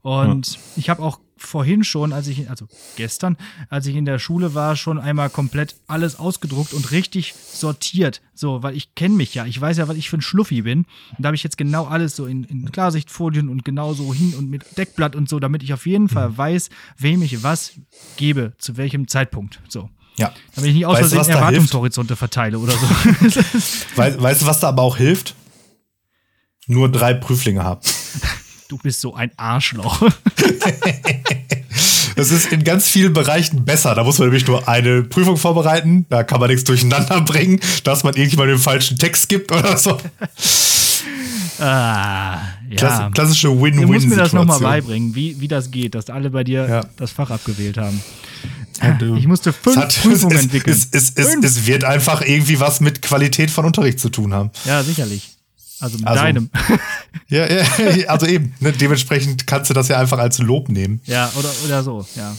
[0.00, 3.36] Und ich habe auch vorhin schon, als ich, also gestern,
[3.68, 8.22] als ich in der Schule war, schon einmal komplett alles ausgedruckt und richtig sortiert.
[8.34, 9.44] So, weil ich kenne mich ja.
[9.44, 10.86] Ich weiß ja, was ich für ein Schluffi bin.
[11.10, 14.34] Und da habe ich jetzt genau alles so in, in Klarsichtfolien und genau so hin
[14.34, 17.72] und mit Deckblatt und so, damit ich auf jeden Fall weiß, wem ich was
[18.16, 19.60] gebe, zu welchem Zeitpunkt.
[19.68, 19.90] So.
[20.16, 20.32] Ja.
[20.54, 21.34] Damit ich nicht aus Versehen?
[21.34, 22.86] Erwartungshorizonte verteile oder so.
[23.96, 25.34] Weißt, weißt du, was da aber auch hilft?
[26.72, 27.80] Nur drei Prüflinge haben.
[28.68, 30.02] du bist so ein Arschloch.
[32.14, 33.94] Das ist in ganz vielen Bereichen besser.
[33.94, 36.04] Da muss man nämlich nur eine Prüfung vorbereiten.
[36.10, 39.98] Da kann man nichts durcheinander bringen, dass man irgendjemand den falschen Text gibt oder so.
[41.58, 42.76] ah, ja.
[42.76, 44.18] Klass, klassische Du musst mir Win-Win-Situation.
[44.18, 46.80] das nochmal beibringen, wie, wie das geht, dass alle bei dir Ja.
[46.98, 48.02] das Fach abgewählt haben.
[49.16, 50.76] Ich musste fünf hat- Prüfungen es, entwickeln.
[50.76, 51.44] Es, es, es, Fünf.
[51.46, 54.50] es wird einfach irgendwie was mit Qualität von Unterricht zu tun haben.
[54.66, 55.30] Ja, sicherlich.
[55.82, 56.50] Also mit Also- deinem.
[57.28, 57.64] Ja, ja
[58.08, 58.54] also eben.
[58.60, 61.00] Ne, dementsprechend kannst du das ja einfach als Lob nehmen.
[61.04, 62.34] ja, oder, oder so, ja.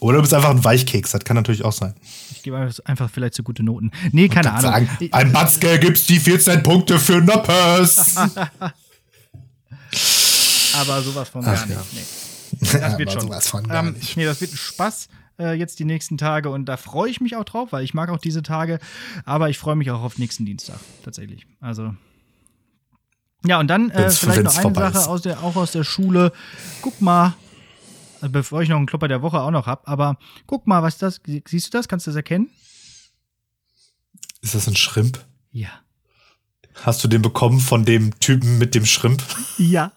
[0.00, 1.10] Oder du bist einfach ein Weichkeks.
[1.10, 1.94] Das kann natürlich auch sein.
[2.30, 3.90] Ich gebe einfach- vielleicht so gute Noten.
[4.12, 4.62] Nee, keine Ahnung.
[4.62, 8.14] Sagen, ein Batzke gibst die 14 Punkte für Noppers.
[10.74, 11.76] Aber sowas von Ach gar nicht.
[11.76, 11.84] ja.
[11.92, 12.78] Nee.
[12.80, 13.20] Das wird schon.
[13.22, 14.16] sowas von gar ähm, nicht.
[14.16, 17.36] Nee, das wird ein Spaß äh, jetzt die nächsten Tage und da freue ich mich
[17.36, 18.78] auch drauf, weil ich mag auch diese Tage.
[19.24, 21.46] Aber ich freue mich auch auf nächsten Dienstag, tatsächlich.
[21.60, 21.94] Also.
[23.46, 25.06] Ja, und dann äh, vielleicht noch eine Sache ist.
[25.06, 26.32] aus der, auch aus der Schule.
[26.82, 27.34] Guck mal,
[28.20, 30.98] also bevor ich noch einen Klopper der Woche auch noch habe, aber guck mal, was
[30.98, 31.88] das, siehst du das?
[31.88, 32.48] Kannst du das erkennen?
[34.40, 35.24] Ist das ein Schrimp?
[35.52, 35.68] Ja.
[36.82, 39.22] Hast du den bekommen von dem Typen mit dem Schrimp?
[39.58, 39.92] Ja.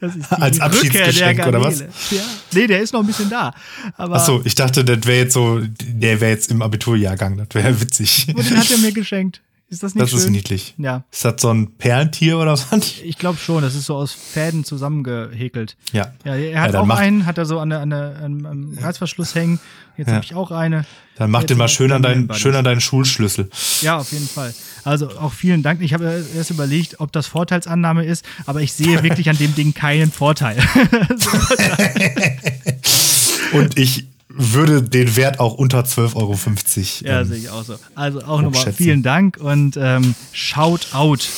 [0.00, 1.80] Das ist Als Abschiedsgeschenk, oder was?
[2.10, 2.22] Ja.
[2.52, 3.54] Nee, der ist noch ein bisschen da.
[3.96, 7.36] Aber Achso, ich dachte, das wäre jetzt so, der wäre jetzt im Abiturjahrgang.
[7.36, 8.28] Das wäre witzig.
[8.34, 9.42] Und den hat er mir geschenkt.
[9.72, 10.18] Ist das nicht Das schön?
[10.18, 10.74] ist niedlich.
[10.76, 12.66] Ja, Ist das so ein Perlentier oder was?
[13.04, 13.62] ich glaube schon.
[13.62, 15.78] Das ist so aus Fäden zusammengehäkelt.
[15.94, 16.12] Ja.
[16.26, 19.34] Ja, er hat Ja, auch einen, hat er so an der, an der, am, Reißverschluss
[19.34, 19.60] hängen.
[19.96, 20.16] Jetzt Ja.
[20.16, 20.84] habe ich auch eine.
[21.16, 23.48] Dann mach den mal schön an, deinen, schön an deinen Schulschlüssel.
[23.80, 24.52] Ja, auf jeden Fall.
[24.84, 25.80] Also auch vielen Dank.
[25.80, 29.72] Ich habe erst überlegt, ob das Vorteilsannahme ist, aber ich sehe wirklich an dem Ding
[29.72, 30.58] keinen Vorteil.
[33.52, 36.36] Und ich würde den Wert auch unter 12,50 Euro.
[37.08, 37.76] Ja, ähm, sehe ich auch so.
[37.94, 41.28] Also auch nochmal vielen Dank und ähm, Shout out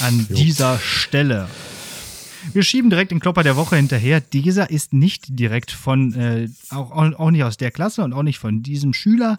[0.00, 1.48] an dieser Stelle.
[2.52, 4.20] Wir schieben direkt den Klopper der Woche hinterher.
[4.20, 8.38] Dieser ist nicht direkt von, äh, auch, auch nicht aus der Klasse und auch nicht
[8.38, 9.38] von diesem Schüler,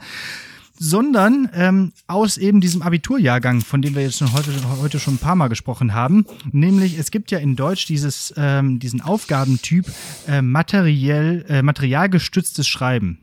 [0.78, 5.20] sondern ähm, aus eben diesem Abiturjahrgang, von dem wir jetzt schon heute, heute schon ein
[5.20, 6.26] paar Mal gesprochen haben.
[6.52, 9.86] Nämlich, es gibt ja in Deutsch dieses, ähm, diesen Aufgabentyp
[10.28, 13.20] äh, materiell, äh, materialgestütztes Schreiben.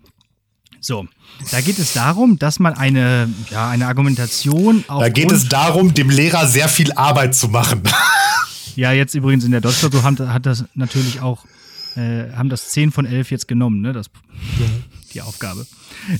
[0.80, 1.06] So,
[1.52, 6.10] da geht es darum, dass man eine, ja, eine Argumentation Da geht es darum, dem
[6.10, 7.82] Lehrer sehr viel Arbeit zu machen.
[8.74, 11.44] Ja, jetzt übrigens in der Deutschklausur hat, hat das natürlich auch,
[11.94, 13.92] äh, haben das 10 von 11 jetzt genommen, ne?
[13.92, 14.06] Das,
[15.12, 15.66] die Aufgabe.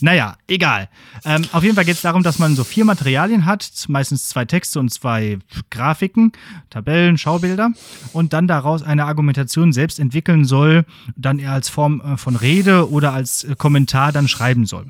[0.01, 0.89] Naja, egal.
[1.25, 4.45] Ähm, auf jeden Fall geht es darum, dass man so vier Materialien hat, meistens zwei
[4.45, 5.39] Texte und zwei
[5.71, 6.33] Grafiken,
[6.71, 7.71] Tabellen, Schaubilder
[8.13, 10.85] und dann daraus eine Argumentation selbst entwickeln soll,
[11.17, 14.87] dann eher als Form äh, von Rede oder als äh, Kommentar dann schreiben soll.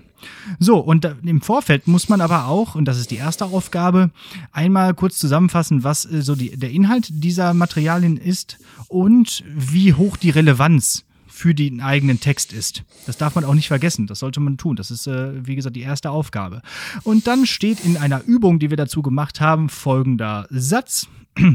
[0.59, 4.11] So, und im Vorfeld muss man aber auch, und das ist die erste Aufgabe,
[4.53, 10.17] einmal kurz zusammenfassen, was äh, so die, der Inhalt dieser Materialien ist und wie hoch
[10.17, 12.85] die Relevanz für den eigenen Text ist.
[13.07, 14.07] Das darf man auch nicht vergessen.
[14.07, 14.77] Das sollte man tun.
[14.77, 16.63] Das ist, äh, wie gesagt, die erste Aufgabe.
[17.05, 21.09] Und dann steht in einer Übung, die wir dazu gemacht haben, folgender Satz.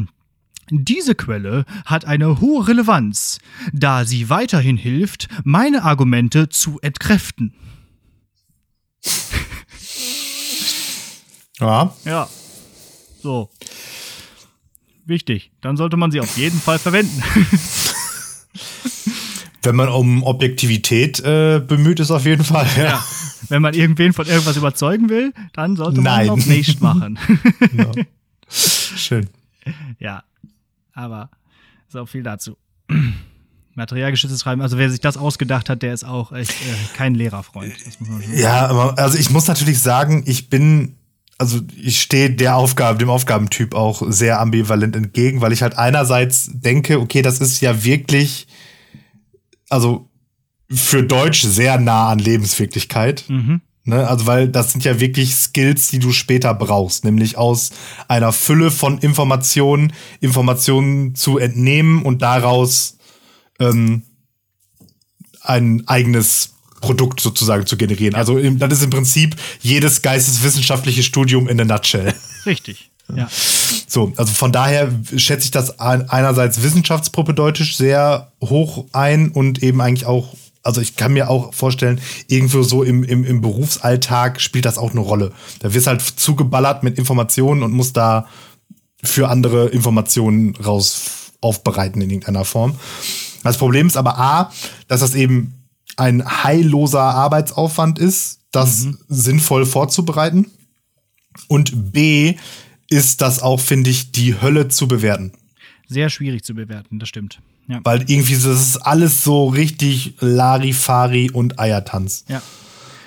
[0.70, 3.40] Diese Quelle hat eine hohe Relevanz,
[3.72, 7.54] da sie weiterhin hilft, meine Argumente zu entkräften.
[11.60, 11.96] Ja.
[12.04, 12.28] Ja.
[13.22, 13.50] So.
[15.06, 15.52] Wichtig.
[15.62, 17.24] Dann sollte man sie auf jeden Fall verwenden.
[19.64, 22.68] Wenn man um Objektivität äh, bemüht ist, auf jeden Fall.
[22.78, 22.84] Ja.
[22.84, 23.06] ja.
[23.50, 26.28] Wenn man irgendwen von irgendwas überzeugen will, dann sollte man Nein.
[26.28, 27.20] noch nicht machen.
[27.78, 27.92] ja.
[28.50, 29.28] Schön.
[30.00, 30.24] Ja.
[30.94, 31.30] Aber
[31.90, 32.58] so viel dazu.
[33.76, 37.74] Materialgeschütztes Schreiben, also wer sich das ausgedacht hat, der ist auch echt äh, kein Lehrerfreund.
[38.34, 40.96] ja, aber also ich muss natürlich sagen, ich bin
[41.38, 46.50] also ich stehe der Aufgabe, dem Aufgabentyp auch sehr ambivalent entgegen, weil ich halt einerseits
[46.52, 48.48] denke, okay, das ist ja wirklich,
[49.70, 50.10] also
[50.70, 53.26] für Deutsch sehr nah an Lebenswirklichkeit.
[53.28, 53.62] Mhm.
[53.84, 54.06] Ne?
[54.06, 57.72] Also, weil das sind ja wirklich Skills, die du später brauchst, nämlich aus
[58.10, 62.98] einer Fülle von Informationen, Informationen zu entnehmen und daraus
[63.60, 64.04] ähm,
[65.42, 68.16] ein eigenes Produkt sozusagen zu generieren.
[68.16, 72.14] Also das ist im Prinzip jedes geisteswissenschaftliche Studium in a nutshell.
[72.46, 72.87] Richtig.
[73.16, 73.30] Ja.
[73.88, 80.06] So, also von daher schätze ich das einerseits wissenschaftspropedeutisch sehr hoch ein und eben eigentlich
[80.06, 84.78] auch, also ich kann mir auch vorstellen, irgendwo so im, im, im Berufsalltag spielt das
[84.78, 85.32] auch eine Rolle.
[85.60, 88.28] Da wirst halt zugeballert mit Informationen und musst da
[89.04, 92.78] für andere Informationen raus aufbereiten in irgendeiner Form.
[93.44, 94.52] Das Problem ist aber A,
[94.88, 95.54] dass das eben
[95.96, 98.98] ein heilloser Arbeitsaufwand ist, das mhm.
[99.08, 100.52] sinnvoll vorzubereiten.
[101.48, 102.36] Und B
[102.90, 105.32] ist das auch, finde ich, die Hölle zu bewerten.
[105.88, 107.40] Sehr schwierig zu bewerten, das stimmt.
[107.68, 107.80] Ja.
[107.84, 112.24] Weil irgendwie das ist alles so richtig Larifari und Eiertanz.
[112.28, 112.42] Ja.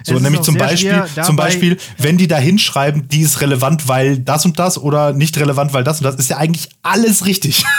[0.02, 4.46] So, nämlich zum Beispiel, zum Beispiel, wenn die da hinschreiben, die ist relevant, weil das
[4.46, 7.64] und das oder nicht relevant, weil das und das, ist ja eigentlich alles richtig.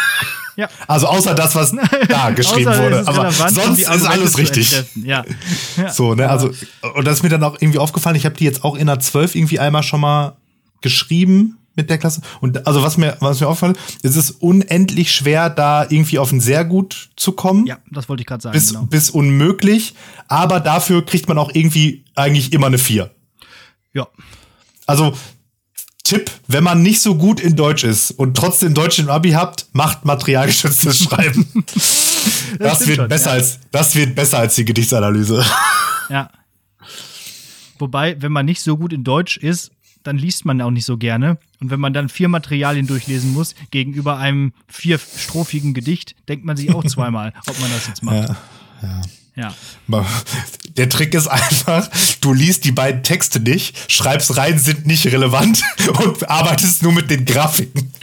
[0.58, 0.68] Ja.
[0.86, 1.74] Also außer das, was
[2.10, 3.08] da geschrieben wurde.
[3.08, 4.84] Aber sonst ist alles richtig.
[4.96, 5.24] Ja.
[5.78, 5.90] ja.
[5.90, 6.52] So, ne, also,
[6.94, 9.00] und das ist mir dann auch irgendwie aufgefallen, ich habe die jetzt auch in der
[9.00, 10.36] 12 irgendwie einmal schon mal
[10.82, 12.22] geschrieben mit der Klasse.
[12.42, 16.42] Und also was mir, was mir auffällt, ist es unendlich schwer, da irgendwie auf ein
[16.42, 17.66] sehr gut zu kommen.
[17.66, 18.54] Ja, das wollte ich gerade sagen.
[18.54, 18.84] Bis, genau.
[18.86, 19.94] bis unmöglich.
[20.28, 23.12] Aber dafür kriegt man auch irgendwie eigentlich immer eine 4.
[23.94, 24.08] Ja.
[24.86, 25.14] Also
[26.04, 29.68] Tipp, wenn man nicht so gut in Deutsch ist und trotzdem Deutsch im Abi habt,
[29.72, 31.48] macht materialgeschütztes Schreiben.
[31.66, 33.34] das, das wird schon, besser ja.
[33.34, 35.46] als das wird besser als die Gedichtsanalyse.
[36.10, 36.30] Ja.
[37.80, 39.72] Wobei, wenn man nicht so gut in Deutsch ist,
[40.04, 41.38] dann liest man auch nicht so gerne.
[41.60, 46.74] Und wenn man dann vier Materialien durchlesen muss, gegenüber einem vierstrophigen Gedicht, denkt man sich
[46.74, 48.30] auch zweimal, ob man das jetzt macht.
[48.30, 48.38] Ja,
[48.82, 49.02] ja.
[49.36, 49.56] Ja.
[50.76, 55.64] Der Trick ist einfach, du liest die beiden Texte nicht, schreibst rein, sind nicht relevant
[56.06, 57.94] und arbeitest nur mit den Grafiken.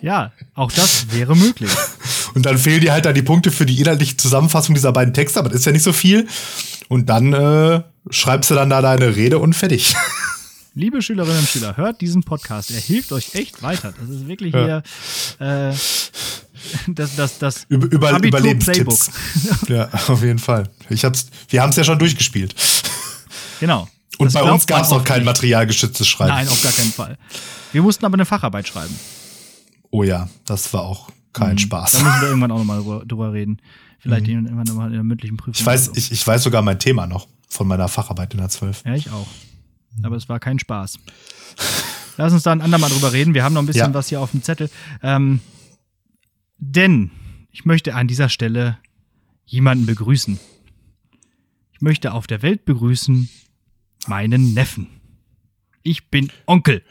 [0.00, 1.70] Ja, auch das wäre möglich.
[2.34, 5.38] Und dann fehlen dir halt da die Punkte für die inhaltliche Zusammenfassung dieser beiden Texte,
[5.38, 6.26] aber das ist ja nicht so viel.
[6.88, 9.94] Und dann äh, schreibst du dann da deine Rede und fertig.
[10.74, 12.70] Liebe Schülerinnen und Schüler, hört diesen Podcast.
[12.70, 13.92] Er hilft euch echt weiter.
[14.00, 14.82] Das ist wirklich ja.
[15.38, 15.74] hier äh,
[16.88, 19.10] das, das, das Über, über, Überlebenstipps.
[19.68, 20.70] ja, auf jeden Fall.
[20.88, 22.54] Ich hab's, wir haben es ja schon durchgespielt.
[23.60, 23.86] Genau.
[24.16, 26.30] Und das bei uns gab es noch kein materialgeschütztes Schreiben.
[26.30, 27.18] Nein, auf gar keinen Fall.
[27.72, 28.94] Wir mussten aber eine Facharbeit schreiben.
[29.90, 31.58] Oh ja, das war auch kein mhm.
[31.58, 31.92] Spaß.
[31.92, 33.60] Da müssen wir irgendwann auch nochmal drüber reden.
[33.98, 34.46] Vielleicht mhm.
[34.46, 35.54] irgendwann nochmal in der mündlichen Prüfung.
[35.60, 35.92] Ich weiß, so.
[35.96, 38.84] ich, ich weiß sogar mein Thema noch von meiner Facharbeit in der 12.
[38.86, 39.26] Ja, ich auch.
[40.02, 40.98] Aber es war kein Spaß.
[42.16, 43.34] Lass uns da ein andermal drüber reden.
[43.34, 43.94] Wir haben noch ein bisschen ja.
[43.94, 44.70] was hier auf dem Zettel.
[45.02, 45.40] Ähm,
[46.58, 47.10] denn
[47.50, 48.78] ich möchte an dieser Stelle
[49.44, 50.38] jemanden begrüßen.
[51.72, 53.28] Ich möchte auf der Welt begrüßen
[54.06, 54.88] meinen Neffen.
[55.82, 56.82] Ich bin Onkel.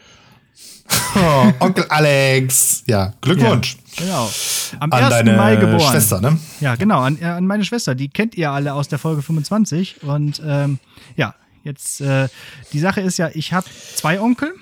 [1.16, 2.84] Oh, Onkel Alex.
[2.88, 3.78] Ja, Glückwunsch.
[3.98, 4.32] Ja, genau.
[4.80, 5.10] Am An 1.
[5.10, 5.92] deine Mai geboren.
[5.92, 6.38] Schwester, ne?
[6.60, 7.96] Ja, genau, an, äh, an meine Schwester.
[7.96, 10.04] Die kennt ihr alle aus der Folge 25.
[10.04, 10.80] Und ähm,
[11.16, 12.28] ja, jetzt, äh,
[12.74, 14.54] die Sache ist ja, ich habe zwei Onkel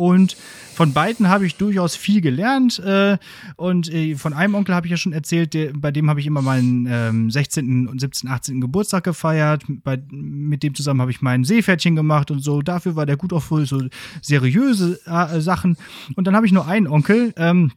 [0.00, 0.36] und
[0.74, 2.78] von beiden habe ich durchaus viel gelernt.
[2.78, 3.18] Äh,
[3.56, 6.26] und äh, von einem Onkel habe ich ja schon erzählt, der, bei dem habe ich
[6.26, 7.86] immer meinen ähm, 16.
[7.86, 8.62] und 17., 18.
[8.62, 9.62] Geburtstag gefeiert.
[9.84, 12.62] Bei, mit dem zusammen habe ich mein Seepferdchen gemacht und so.
[12.62, 13.82] Dafür war der gut auf so
[14.22, 15.76] seriöse äh, Sachen.
[16.16, 17.72] Und dann habe ich nur einen Onkel, ähm,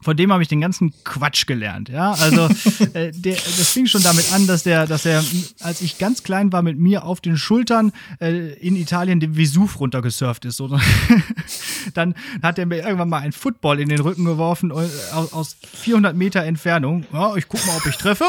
[0.00, 1.88] von dem habe ich den ganzen Quatsch gelernt.
[1.88, 2.48] Ja, also
[2.94, 5.24] äh, der, das fing schon damit an, dass der, dass er,
[5.60, 9.78] als ich ganz klein war, mit mir auf den Schultern äh, in Italien den Vesuv
[9.80, 10.56] runtergesurft ist.
[10.56, 10.68] So.
[11.94, 14.74] Dann hat er mir irgendwann mal einen Football in den Rücken geworfen äh,
[15.12, 17.04] aus, aus 400 Meter Entfernung.
[17.12, 18.24] Ja, ich guck mal, ob ich treffe.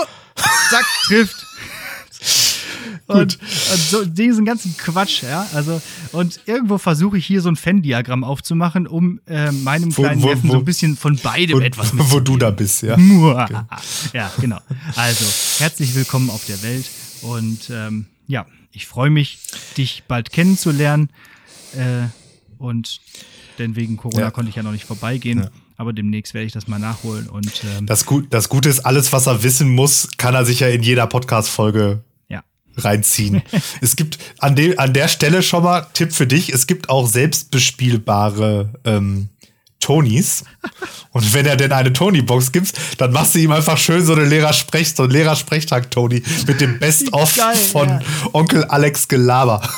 [0.70, 1.46] Zack, trifft.
[3.08, 3.40] Und, und
[3.90, 5.46] so diesen ganzen Quatsch, ja.
[5.54, 10.22] Also, und irgendwo versuche ich hier so ein Venn-Diagramm aufzumachen, um äh, meinem Wo- kleinen
[10.24, 12.98] wo- Neffen wo- so ein bisschen von beidem Wo, etwas wo du da bist, ja.
[12.98, 13.48] Mua.
[14.14, 14.60] Ja, genau.
[14.96, 15.26] Also,
[15.60, 16.86] herzlich willkommen auf der Welt.
[17.22, 19.40] Und ähm, ja, ich freue mich,
[19.78, 21.10] dich bald kennenzulernen.
[21.76, 22.08] Äh,
[22.58, 23.00] und
[23.60, 24.32] denn wegen Corona Ja.
[24.32, 25.48] konnte ich ja noch nicht vorbeigehen.
[25.78, 27.28] Aber demnächst werde ich das mal nachholen.
[27.28, 30.60] Und ähm, Das, Gut, das Gute ist, alles, was er wissen muss, kann er sich
[30.60, 32.11] ja in jeder Podcast-Folge ja.
[32.84, 33.42] Reinziehen.
[33.82, 37.08] es gibt an, de, an der Stelle schon mal Tipp für dich: Es gibt auch
[37.08, 39.30] selbstbespielbare ähm,
[39.82, 40.46] Tonys.
[41.12, 44.26] Und wenn er denn eine Tony-Box gibt, dann machst du ihm einfach schön so eine
[44.26, 47.32] Lehrersprech, so einen Lehrersprechtag-Tony mit dem Best-of
[47.72, 48.02] von ja.
[48.32, 49.62] Onkel Alex Gelaber.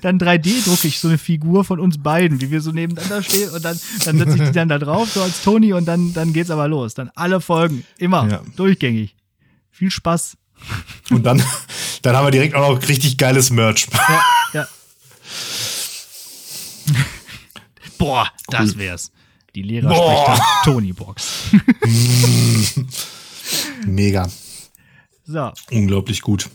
[0.00, 3.50] Dann 3D drucke ich so eine Figur von uns beiden, wie wir so nebeneinander stehen.
[3.50, 5.72] Und dann, dann setze ich die dann da drauf, so als Toni.
[5.72, 6.94] Und dann, dann geht's aber los.
[6.94, 7.84] Dann alle Folgen.
[7.98, 8.28] Immer.
[8.30, 8.42] Ja.
[8.54, 9.16] Durchgängig.
[9.70, 10.36] Viel Spaß.
[11.10, 11.42] Und dann,
[12.02, 13.86] dann haben wir direkt auch noch richtig geiles Merch.
[13.92, 14.22] Ja,
[14.52, 14.68] ja.
[17.98, 19.10] Boah, das wär's.
[19.54, 20.40] Die Lehrer Boah.
[20.64, 21.50] Tony-Box.
[23.86, 24.28] Mega.
[25.26, 26.48] So, Unglaublich gut.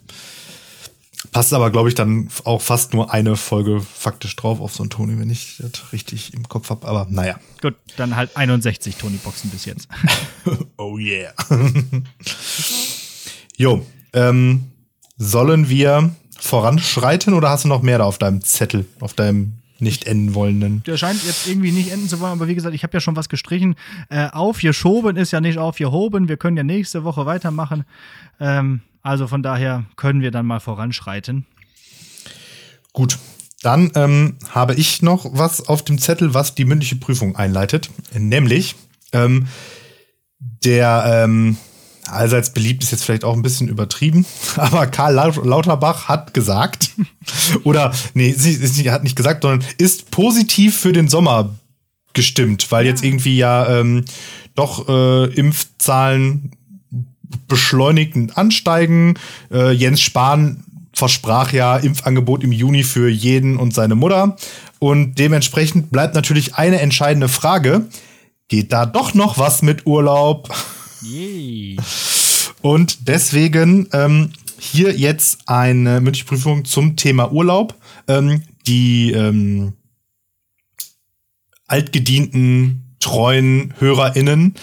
[1.31, 4.89] Passt aber, glaube ich, dann auch fast nur eine Folge faktisch drauf auf so einen
[4.89, 6.87] Tony, wenn ich das richtig im Kopf habe.
[6.87, 7.39] Aber naja.
[7.61, 9.87] gut, dann halt 61 Tony-Boxen bis jetzt.
[10.77, 11.33] Oh yeah.
[13.57, 13.85] jo,
[14.17, 14.65] ähm,
[15.17, 20.05] sollen wir voranschreiten oder hast du noch mehr da auf deinem Zettel, auf deinem nicht
[20.05, 20.83] enden wollenden?
[20.85, 23.15] Der scheint jetzt irgendwie nicht enden zu wollen, aber wie gesagt, ich habe ja schon
[23.15, 23.75] was gestrichen.
[24.09, 26.27] Äh, aufgeschoben ist ja nicht aufgehoben.
[26.27, 27.85] Wir können ja nächste Woche weitermachen.
[28.39, 31.45] Ähm, also von daher können wir dann mal voranschreiten.
[32.93, 33.19] Gut,
[33.61, 37.89] dann ähm, habe ich noch was auf dem Zettel, was die mündliche Prüfung einleitet.
[38.13, 38.75] Nämlich
[39.13, 39.47] ähm,
[40.39, 41.57] der ähm,
[42.07, 46.91] allseits beliebt ist jetzt vielleicht auch ein bisschen übertrieben, aber Karl Lau- Lauterbach hat gesagt,
[47.63, 51.55] oder nee, sie, hat nicht gesagt, sondern ist positiv für den Sommer
[52.13, 54.05] gestimmt, weil jetzt irgendwie ja ähm,
[54.55, 56.51] doch äh, Impfzahlen
[57.47, 59.15] beschleunigt ansteigen.
[59.51, 64.35] Äh, Jens Spahn versprach ja Impfangebot im Juni für jeden und seine Mutter.
[64.79, 67.85] Und dementsprechend bleibt natürlich eine entscheidende Frage.
[68.47, 70.49] Geht da doch noch was mit Urlaub?
[71.07, 71.77] Yay.
[72.61, 77.75] Und deswegen ähm, hier jetzt eine mündliche Prüfung zum Thema Urlaub.
[78.07, 79.73] Ähm, die ähm,
[81.67, 84.55] altgedienten, treuen HörerInnen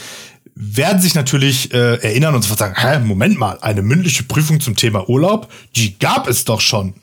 [0.54, 4.76] werden sich natürlich äh, erinnern und sofort sagen, hä, Moment mal, eine mündliche Prüfung zum
[4.76, 6.94] Thema Urlaub, die gab es doch schon.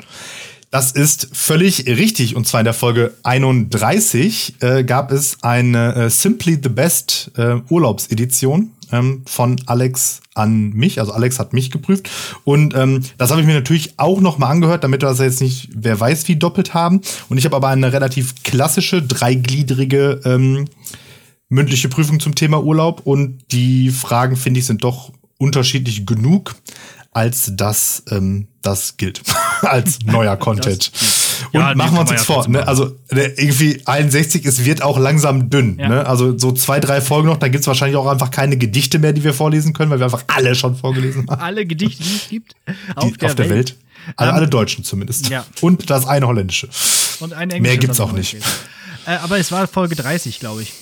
[0.70, 2.38] Das ist völlig richtig.
[2.38, 7.56] Und zwar in der Folge 31 äh, gab es eine äh, Simply the Best äh,
[7.70, 11.00] Urlaubsedition ähm, von Alex an mich.
[11.00, 12.10] Also Alex hat mich geprüft.
[12.44, 15.42] Und ähm, das habe ich mir natürlich auch noch mal angehört, damit wir das jetzt
[15.42, 17.02] nicht, wer weiß wie, doppelt haben.
[17.30, 20.66] Und ich habe aber eine relativ klassische, dreigliedrige ähm,
[21.50, 23.02] mündliche Prüfung zum Thema Urlaub.
[23.06, 26.56] Und die Fragen, finde ich, sind doch unterschiedlich genug,
[27.12, 29.22] als dass ähm, das gilt.
[29.62, 30.92] als neuer Content.
[31.54, 32.68] Und Ja, machen wir uns jetzt ja vor, ne?
[32.68, 35.78] Also irgendwie 61, es wird auch langsam dünn.
[35.80, 35.90] Ja.
[35.90, 36.06] Ne?
[36.08, 39.24] Also so zwei, drei Folgen noch, da gibt's wahrscheinlich auch einfach keine Gedichte mehr, die
[39.24, 41.42] wir vorlesen können, weil wir einfach alle schon vorgelesen haben.
[41.42, 42.56] Alle Gedichte, die es gibt,
[43.04, 43.76] Die, auf der Welt.
[44.16, 45.30] Alle, Ähm, alle Deutschen zumindest.
[45.30, 45.46] ja.
[45.62, 46.70] Und das eine holländische.
[47.20, 48.36] Und ein Mehr englisches gibt's auch nicht.
[49.06, 50.74] Äh, aber es war Folge 30, glaube ich.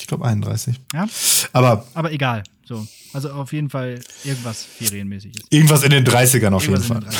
[0.00, 0.80] Ich glaube 31.
[0.92, 1.06] Ja?
[1.52, 2.42] Aber Aber egal.
[2.66, 2.86] So.
[3.12, 5.42] Also auf jeden Fall irgendwas Ferienmäßiges.
[5.50, 7.14] irgendwas in den 30ern auf jeden Irgendwas in Fall.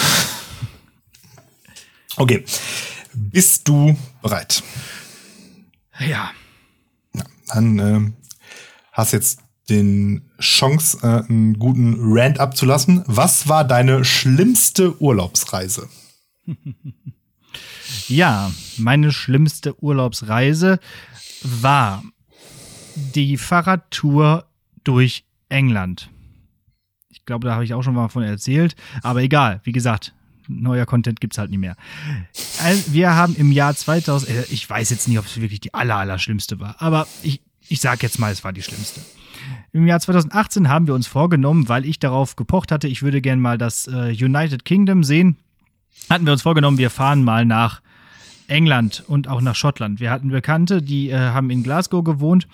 [2.18, 2.44] Den 30.
[2.44, 2.44] Okay.
[3.14, 4.62] Bist du bereit?
[6.00, 6.30] Ja.
[7.48, 8.14] Dann ähm,
[8.92, 13.04] hast jetzt den Chance, äh, einen guten Rant abzulassen.
[13.06, 15.88] Was war deine schlimmste Urlaubsreise?
[18.08, 20.80] ja, meine schlimmste Urlaubsreise
[21.42, 22.02] war
[22.94, 24.46] die Fahrradtour
[24.82, 26.10] durch England.
[27.08, 28.76] Ich glaube, da habe ich auch schon mal von erzählt.
[29.02, 30.14] Aber egal, wie gesagt,
[30.48, 31.76] neuer Content gibt es halt nicht mehr.
[32.88, 35.96] Wir haben im Jahr 2000, äh, ich weiß jetzt nicht, ob es wirklich die aller,
[35.96, 39.00] aller schlimmste war, aber ich, ich sage jetzt mal, es war die schlimmste.
[39.72, 43.42] Im Jahr 2018 haben wir uns vorgenommen, weil ich darauf gepocht hatte, ich würde gerne
[43.42, 45.36] mal das äh, United Kingdom sehen,
[46.08, 47.80] hatten wir uns vorgenommen, wir fahren mal nach
[48.48, 50.00] England und auch nach Schottland.
[50.00, 52.46] Wir hatten Bekannte, die äh, haben in Glasgow gewohnt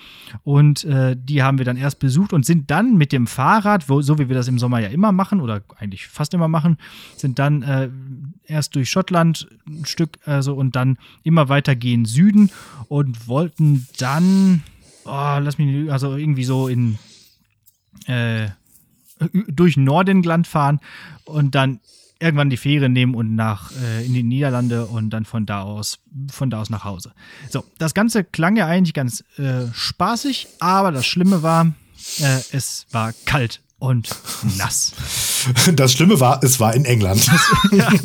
[0.44, 4.00] und äh, die haben wir dann erst besucht und sind dann mit dem Fahrrad, wo,
[4.00, 6.78] so wie wir das im Sommer ja immer machen oder eigentlich fast immer machen,
[7.16, 7.88] sind dann äh,
[8.44, 12.50] erst durch Schottland ein Stück also und dann immer weiter gehen Süden
[12.88, 14.62] und wollten dann,
[15.04, 16.98] oh, lass mich, also irgendwie so in
[18.06, 18.48] äh,
[19.48, 20.80] durch Nordengland fahren
[21.24, 21.80] und dann
[22.20, 25.98] irgendwann die Fähre nehmen und nach äh, in die Niederlande und dann von da aus
[26.30, 27.12] von da aus nach Hause.
[27.48, 31.72] So, das Ganze klang ja eigentlich ganz äh, spaßig, aber das Schlimme war,
[32.18, 34.14] äh, es war kalt und
[34.56, 34.92] nass.
[35.74, 37.26] Das Schlimme war, es war in England.
[37.72, 37.88] ja.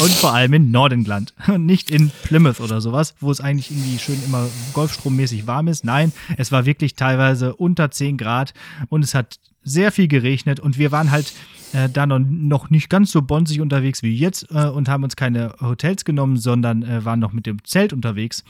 [0.00, 3.98] Und vor allem in Nordengland und nicht in Plymouth oder sowas, wo es eigentlich irgendwie
[3.98, 5.84] schön immer golfstrommäßig warm ist.
[5.84, 8.54] Nein, es war wirklich teilweise unter 10 Grad
[8.88, 11.32] und es hat sehr viel geregnet und wir waren halt
[11.74, 15.54] äh, da noch nicht ganz so bonsig unterwegs wie jetzt äh, und haben uns keine
[15.60, 18.44] Hotels genommen, sondern äh, waren noch mit dem Zelt unterwegs.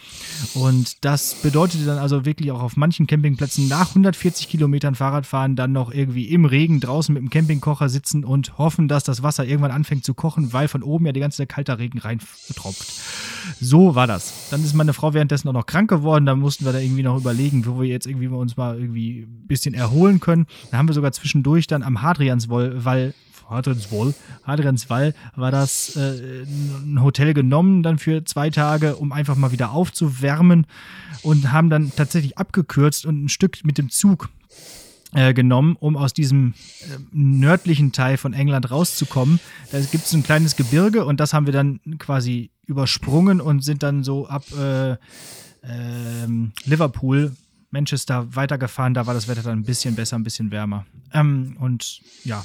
[0.55, 5.73] Und das bedeutete dann also wirklich auch auf manchen Campingplätzen nach 140 Kilometern Fahrradfahren dann
[5.73, 9.71] noch irgendwie im Regen draußen mit dem Campingkocher sitzen und hoffen, dass das Wasser irgendwann
[9.71, 12.93] anfängt zu kochen, weil von oben ja die ganze Zeit kalter Regen reintropft.
[13.61, 14.51] So war das.
[14.51, 16.27] Dann ist meine Frau währenddessen auch noch krank geworden.
[16.27, 19.47] Da mussten wir da irgendwie noch überlegen, wo wir jetzt irgendwie uns mal irgendwie ein
[19.47, 20.47] bisschen erholen können.
[20.71, 22.85] Da haben wir sogar zwischendurch dann am Hadrianswall
[23.49, 24.15] Hadrianswall,
[24.45, 29.73] Hadrianswall war das äh, ein Hotel genommen, dann für zwei Tage, um einfach mal wieder
[29.73, 30.67] aufzuwärmen
[31.23, 34.31] und haben dann tatsächlich abgekürzt und ein Stück mit dem Zug
[35.15, 39.41] äh, genommen, um aus diesem äh, nördlichen Teil von England rauszukommen.
[39.71, 43.83] Da gibt es ein kleines Gebirge und das haben wir dann quasi übersprungen und sind
[43.83, 44.97] dann so ab äh,
[45.63, 47.33] ähm, Liverpool
[47.71, 48.95] Manchester weitergefahren.
[48.95, 50.87] Da war das Wetter dann ein bisschen besser, ein bisschen wärmer.
[51.13, 52.45] Ähm, und ja,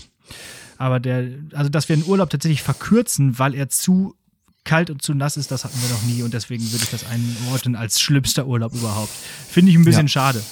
[0.78, 4.16] aber der, also dass wir den Urlaub tatsächlich verkürzen, weil er zu
[4.64, 7.06] kalt und zu nass ist, das hatten wir noch nie und deswegen würde ich das
[7.06, 9.12] einordnen als schlimmster Urlaub überhaupt.
[9.50, 10.10] Finde ich ein bisschen ja.
[10.10, 10.44] schade.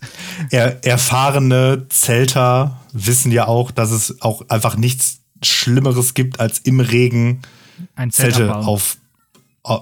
[0.50, 6.80] er, erfahrene Zelter wissen ja auch, dass es auch einfach nichts Schlimmeres gibt, als im
[6.80, 7.42] Regen
[7.94, 8.66] ein Zelt Zelte abbauen.
[8.66, 8.98] auf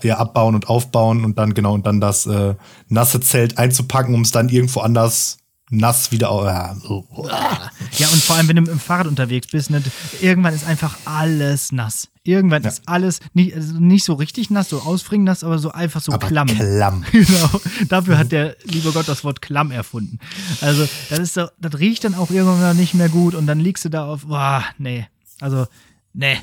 [0.02, 2.54] ja, abbauen und aufbauen und dann genau und dann das äh,
[2.88, 5.39] nasse Zelt einzupacken, um es dann irgendwo anders
[5.70, 6.28] nass wieder.
[6.28, 9.82] Ja, und vor allem, wenn du im Fahrrad unterwegs bist, ne,
[10.20, 12.08] irgendwann ist einfach alles nass.
[12.22, 12.68] Irgendwann ja.
[12.68, 16.12] ist alles nicht, also nicht so richtig nass, so ausfringend nass, aber so einfach so
[16.12, 16.48] aber klamm.
[16.48, 17.04] Klamm.
[17.12, 17.60] genau.
[17.88, 20.18] Dafür hat der liebe Gott das Wort klamm erfunden.
[20.60, 23.84] Also, das ist so, das riecht dann auch irgendwann nicht mehr gut und dann liegst
[23.84, 25.06] du da auf, boah, nee.
[25.40, 25.66] Also,
[26.12, 26.38] nee.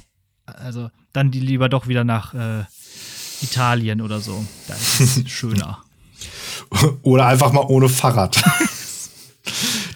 [0.45, 2.63] Also, dann die lieber doch wieder nach äh,
[3.41, 4.45] Italien oder so.
[4.67, 5.79] Da ist es schöner.
[7.03, 8.41] Oder einfach mal ohne Fahrrad.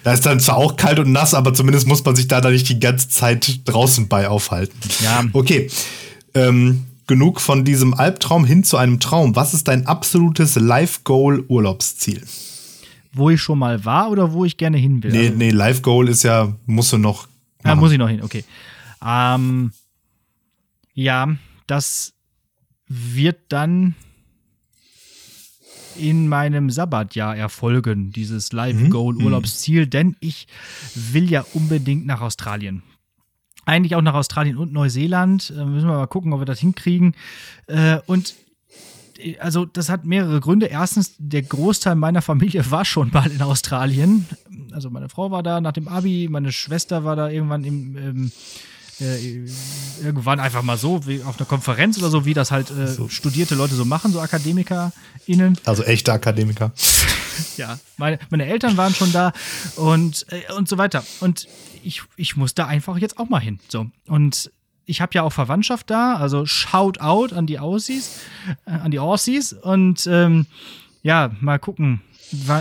[0.02, 2.52] Da ist dann zwar auch kalt und nass, aber zumindest muss man sich da dann
[2.52, 4.76] nicht die ganze Zeit draußen bei aufhalten.
[5.02, 5.24] Ja.
[5.32, 5.70] Okay.
[6.34, 9.36] Ähm, genug von diesem Albtraum hin zu einem Traum.
[9.36, 12.22] Was ist dein absolutes Life-Goal-Urlaubsziel?
[13.12, 15.12] Wo ich schon mal war oder wo ich gerne hin will?
[15.12, 17.26] Nee, nee, Life-Goal ist ja, musst du noch.
[17.26, 17.68] Ah, machen.
[17.68, 18.44] Ja, muss ich noch hin, okay.
[19.04, 19.72] Ähm,
[20.94, 21.28] ja,
[21.66, 22.14] das
[22.88, 23.94] wird dann
[25.96, 29.90] in meinem Sabbatjahr erfolgen, dieses Live-Goal-Urlaubsziel, mhm.
[29.90, 30.46] denn ich
[30.94, 32.82] will ja unbedingt nach Australien.
[33.64, 35.52] Eigentlich auch nach Australien und Neuseeland.
[35.56, 37.14] Äh, müssen wir mal gucken, ob wir das hinkriegen.
[37.68, 38.34] Äh, und
[39.18, 40.66] äh, also das hat mehrere Gründe.
[40.66, 44.26] Erstens, der Großteil meiner Familie war schon mal in Australien.
[44.72, 48.32] Also meine Frau war da nach dem Abi, meine Schwester war da irgendwann im, im
[49.00, 49.46] äh,
[50.02, 53.08] irgendwann einfach mal so, wie auf einer Konferenz oder so, wie das halt äh, so.
[53.08, 55.58] studierte Leute so machen, so AkademikerInnen.
[55.64, 56.72] Also echte Akademiker.
[57.56, 59.32] ja, meine, meine Eltern waren schon da
[59.76, 61.04] und, äh, und so weiter.
[61.20, 61.46] Und
[61.82, 63.60] ich, ich muss da einfach jetzt auch mal hin.
[63.68, 63.86] So.
[64.06, 64.52] Und
[64.84, 68.20] ich habe ja auch Verwandtschaft da, also shout out an die Aussies,
[68.66, 70.46] äh, an die Aussies und ähm,
[71.02, 72.02] ja, mal gucken,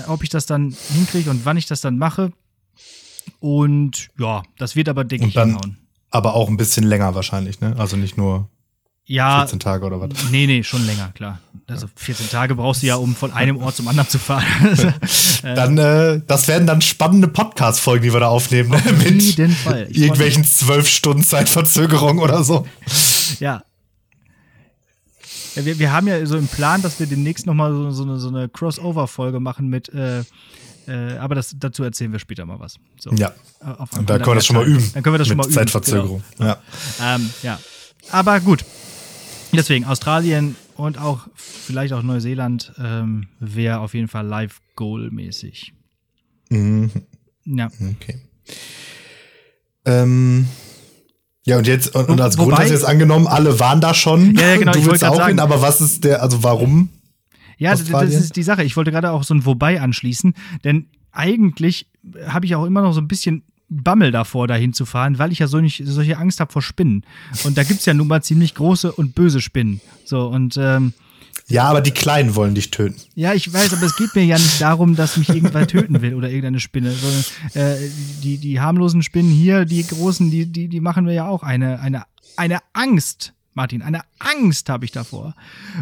[0.07, 2.31] ob ich das dann hinkriege und wann ich das dann mache.
[3.39, 5.80] Und ja, das wird aber, denke ich, hinhauen
[6.11, 7.75] aber auch ein bisschen länger wahrscheinlich, ne?
[7.77, 8.49] Also nicht nur.
[9.05, 9.39] Ja.
[9.39, 10.09] 14 Tage oder was?
[10.29, 11.39] Nee, nee, schon länger, klar.
[11.67, 14.45] Also 14 Tage brauchst du ja, um von einem Ort zum anderen zu fahren.
[15.43, 18.69] dann, äh, das werden dann spannende Podcast-Folgen, die wir da aufnehmen.
[18.69, 18.77] Ne?
[18.77, 19.87] Auf jeden Fall.
[19.89, 22.65] Ich irgendwelchen zwölf Stunden Zeitverzögerung oder so.
[23.39, 23.63] Ja.
[25.55, 28.19] ja wir, wir haben ja so im Plan, dass wir demnächst nochmal so, so eine,
[28.19, 30.23] so eine Crossover-Folge machen mit äh,
[30.87, 32.75] äh, aber das, dazu erzählen wir später mal was.
[32.99, 33.33] So, ja.
[33.97, 34.89] Und da können wir das schon mal üben.
[34.93, 35.53] Dann können wir das schon mal üben.
[35.53, 36.23] Zeitverzögerung.
[36.37, 36.49] Genau.
[36.49, 37.15] Ja.
[37.15, 37.59] Ähm, ja.
[38.09, 38.65] Aber gut.
[39.53, 45.73] Deswegen Australien und auch vielleicht auch Neuseeland ähm, wäre auf jeden Fall Live-Goal-mäßig.
[46.49, 46.89] Mhm.
[47.45, 47.67] Ja.
[47.67, 48.21] Okay.
[49.85, 50.47] Ähm,
[51.43, 53.93] ja, und jetzt, und, und als Wobei, Grund hast du jetzt angenommen, alle waren da
[53.93, 54.35] schon.
[54.35, 54.71] Ja, ja genau.
[54.73, 56.89] Du willst auch sagen, hin, aber was ist der, also warum?
[57.61, 58.11] Ja, Australien?
[58.11, 58.63] das ist die Sache.
[58.63, 60.33] Ich wollte gerade auch so ein Wobei anschließen,
[60.63, 61.85] denn eigentlich
[62.25, 65.39] habe ich auch immer noch so ein bisschen Bammel davor, dahin zu fahren, weil ich
[65.39, 67.05] ja so nicht solche Angst habe vor Spinnen.
[67.43, 69.79] Und da gibt es ja nun mal ziemlich große und böse Spinnen.
[70.03, 70.93] So, und ähm,
[71.47, 72.99] ja, aber die Kleinen wollen dich töten.
[73.13, 76.15] Ja, ich weiß, aber es geht mir ja nicht darum, dass mich irgendwer töten will
[76.15, 77.77] oder irgendeine Spinne, sondern äh,
[78.23, 81.79] die, die harmlosen Spinnen hier, die großen, die, die, die machen mir ja auch eine,
[81.79, 82.05] eine,
[82.37, 83.33] eine Angst.
[83.53, 85.35] Martin, eine Angst habe ich davor.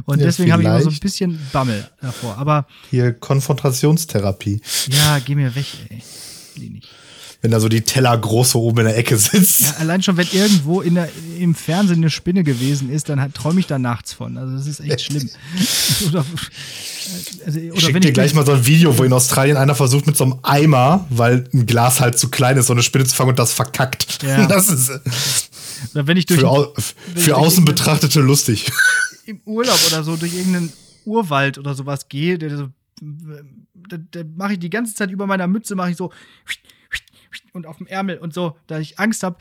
[0.05, 2.37] Und ja, deswegen habe ich immer so ein bisschen Bammel davor.
[2.37, 2.65] Aber.
[2.89, 4.61] Hier Konfrontationstherapie.
[4.87, 6.01] Ja, geh mir weg, ey.
[6.57, 6.89] Nicht
[7.41, 9.61] wenn da so die Teller große oben in der Ecke sitzt.
[9.61, 13.61] Ja, allein schon, wenn irgendwo in der, im Fernsehen eine Spinne gewesen ist, dann träume
[13.61, 14.37] ich da nachts von.
[14.37, 15.29] Also das ist echt schlimm.
[16.09, 16.25] oder,
[17.45, 20.05] also, oder ich schick dir gleich mal so ein Video, wo in Australien einer versucht
[20.05, 23.15] mit so einem Eimer, weil ein Glas halt zu klein ist, so eine Spinne zu
[23.15, 24.21] fangen und das verkackt.
[24.23, 24.45] Ja.
[24.49, 24.99] Das ist oder
[25.93, 26.73] wenn ich durch für, au
[27.15, 28.71] für außen betrachtete lustig.
[29.25, 30.73] Im Urlaub oder so durch irgendeinen
[31.05, 32.69] Urwald oder sowas gehe, der so
[33.01, 36.11] da, da mache ich die ganze Zeit über meiner Mütze mache ich so
[37.53, 39.37] und auf dem Ärmel und so, da ich Angst habe,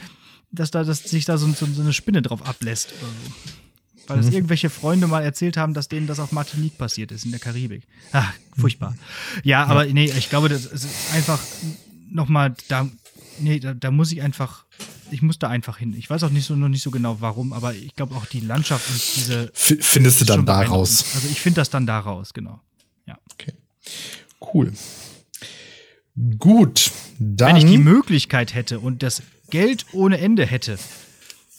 [0.51, 3.53] dass da dass sich da so, so, so, eine Spinne drauf ablässt oder so.
[4.09, 4.33] Weil das mhm.
[4.33, 7.83] irgendwelche Freunde mal erzählt haben, dass denen das auf Martinique passiert ist, in der Karibik.
[8.13, 8.97] Ach, furchtbar.
[9.45, 11.39] Ja, aber nee, ich glaube, das ist einfach
[12.09, 12.89] nochmal, da,
[13.39, 14.65] nee, da, da muss ich einfach,
[15.11, 15.95] ich muss da einfach hin.
[15.97, 18.41] Ich weiß auch nicht so, noch nicht so genau warum, aber ich glaube auch die
[18.41, 19.51] Landschaft und diese.
[19.55, 21.05] Findest du dann da raus?
[21.15, 22.61] Also ich finde das dann da raus, genau.
[23.07, 23.19] Ja.
[23.33, 23.53] Okay.
[24.41, 24.73] Cool.
[26.39, 27.57] Gut, dann.
[27.57, 30.79] Wenn ich die Möglichkeit hätte und das Geld ohne Ende hätte,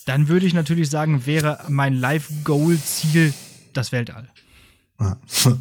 [0.06, 3.34] dann würde ich natürlich sagen, wäre mein Life-Goal-Ziel
[3.74, 4.30] das Weltall.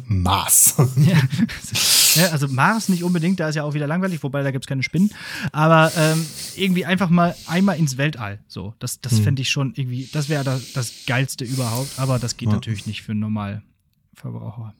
[0.07, 0.75] Mars.
[0.97, 1.17] ja.
[2.31, 4.83] also Mars nicht unbedingt, da ist ja auch wieder langweilig, wobei da gibt es keine
[4.83, 5.11] Spinnen.
[5.51, 8.39] Aber ähm, irgendwie einfach mal einmal ins Weltall.
[8.47, 9.23] So, das, das hm.
[9.23, 11.97] fände ich schon irgendwie, das wäre das, das Geilste überhaupt.
[11.97, 12.55] Aber das geht ja.
[12.55, 14.73] natürlich nicht für einen Normalverbraucher.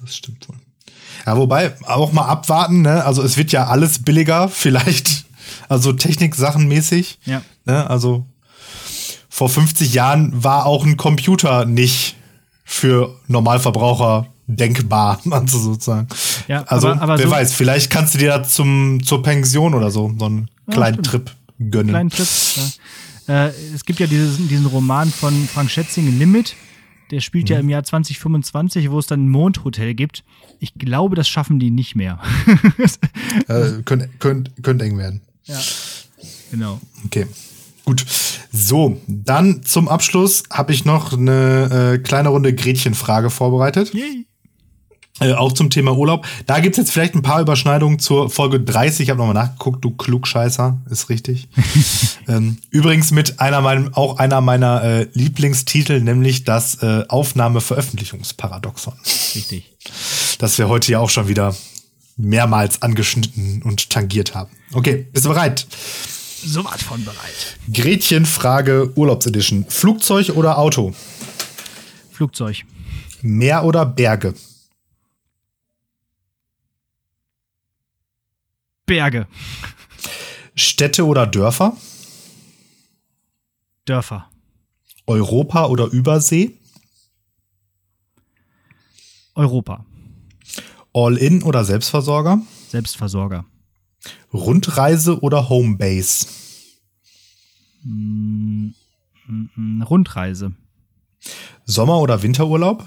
[0.00, 0.56] Das stimmt wohl.
[1.26, 3.04] Ja, wobei, auch mal abwarten, ne?
[3.04, 5.26] Also es wird ja alles billiger, vielleicht,
[5.68, 7.18] also Technik-Sachenmäßig.
[7.24, 7.42] Ja.
[7.64, 7.88] Ne?
[7.88, 8.26] Also
[9.28, 12.16] vor 50 Jahren war auch ein Computer nicht
[12.64, 14.26] für Normalverbraucher
[14.56, 16.08] denkbar, also sozusagen.
[16.48, 19.74] Ja, also aber, aber wer so weiß, vielleicht kannst du dir da zum, zur Pension
[19.74, 21.06] oder so so einen ja, kleinen stimmt.
[21.06, 21.30] Trip
[21.70, 21.88] gönnen.
[21.90, 22.28] Kleinen Trip.
[23.26, 23.46] Ja.
[23.46, 26.56] Äh, es gibt ja dieses, diesen Roman von Frank Schätzing, Limit.
[27.10, 27.54] Der spielt mhm.
[27.54, 30.24] ja im Jahr 2025, wo es dann ein Mondhotel gibt.
[30.58, 32.20] Ich glaube, das schaffen die nicht mehr.
[33.48, 35.20] äh, könnte könnt, könnt eng werden.
[35.44, 35.58] Ja.
[36.50, 36.80] Genau.
[37.04, 37.26] Okay.
[37.84, 38.04] Gut.
[38.52, 43.94] So, dann zum Abschluss habe ich noch eine äh, kleine Runde Gretchenfrage vorbereitet.
[43.94, 44.26] Yay.
[45.20, 46.26] Äh, auch zum Thema Urlaub.
[46.46, 49.00] Da gibt es jetzt vielleicht ein paar Überschneidungen zur Folge 30.
[49.00, 51.48] Ich habe nochmal nachgeguckt, du Klugscheißer, ist richtig.
[52.28, 58.94] ähm, übrigens mit einer meinem, auch einer meiner äh, Lieblingstitel, nämlich das äh, Aufnahme-Veröffentlichungsparadoxon.
[59.34, 59.76] Richtig.
[60.38, 61.54] Das wir heute ja auch schon wieder
[62.16, 64.50] mehrmals angeschnitten und tangiert haben.
[64.72, 65.66] Okay, bist du bereit?
[66.42, 67.58] So was von bereit.
[67.70, 69.66] Gretchenfrage Urlaubsedition.
[69.68, 70.94] Flugzeug oder Auto?
[72.10, 72.64] Flugzeug.
[73.20, 74.34] Meer oder Berge?
[78.90, 79.28] Berge.
[80.56, 81.76] Städte oder Dörfer?
[83.84, 84.28] Dörfer.
[85.06, 86.58] Europa oder Übersee?
[89.36, 89.86] Europa.
[90.92, 92.42] All-in oder Selbstversorger?
[92.68, 93.44] Selbstversorger.
[94.32, 96.26] Rundreise oder Homebase?
[97.84, 98.74] Mm,
[99.28, 100.50] mm, mm, Rundreise.
[101.64, 102.84] Sommer- oder Winterurlaub?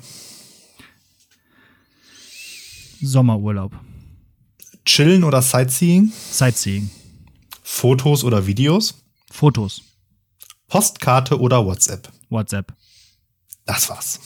[3.02, 3.72] Sommerurlaub.
[4.86, 6.12] Chillen oder Sightseeing?
[6.12, 6.90] Sightseeing.
[7.62, 9.04] Fotos oder Videos?
[9.32, 9.82] Fotos.
[10.68, 12.12] Postkarte oder WhatsApp?
[12.30, 12.74] WhatsApp.
[13.66, 14.20] Das war's.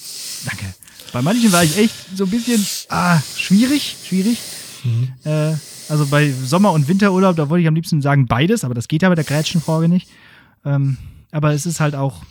[0.45, 0.73] Danke.
[1.13, 4.39] Bei manchen war ich echt so ein bisschen ah, schwierig, schwierig.
[4.83, 5.13] Mhm.
[5.23, 5.55] Äh,
[5.89, 9.03] also bei Sommer- und Winterurlaub, da wollte ich am liebsten sagen beides, aber das geht
[9.03, 10.09] ja bei der Grätschenfrage nicht.
[10.65, 10.97] Ähm,
[11.31, 12.23] aber es ist halt auch,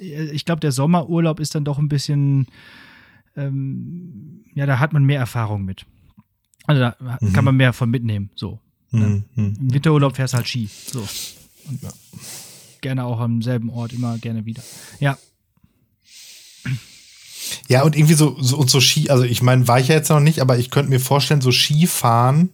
[0.00, 2.46] äh, ich glaube, der Sommerurlaub ist dann doch ein bisschen,
[3.36, 5.86] ähm, ja, da hat man mehr Erfahrung mit.
[6.66, 7.32] Also da mhm.
[7.32, 8.60] kann man mehr von mitnehmen, so.
[8.90, 9.22] Ne?
[9.34, 9.56] Mhm.
[9.60, 11.06] Im Winterurlaub fährst du halt Ski, so.
[11.68, 11.90] Und ja.
[12.80, 14.62] Gerne auch am selben Ort, immer gerne wieder.
[14.98, 15.18] Ja.
[17.68, 20.10] Ja, und irgendwie so, so und so Ski, also ich meine, war ich ja jetzt
[20.10, 22.50] noch nicht, aber ich könnte mir vorstellen, so Skifahren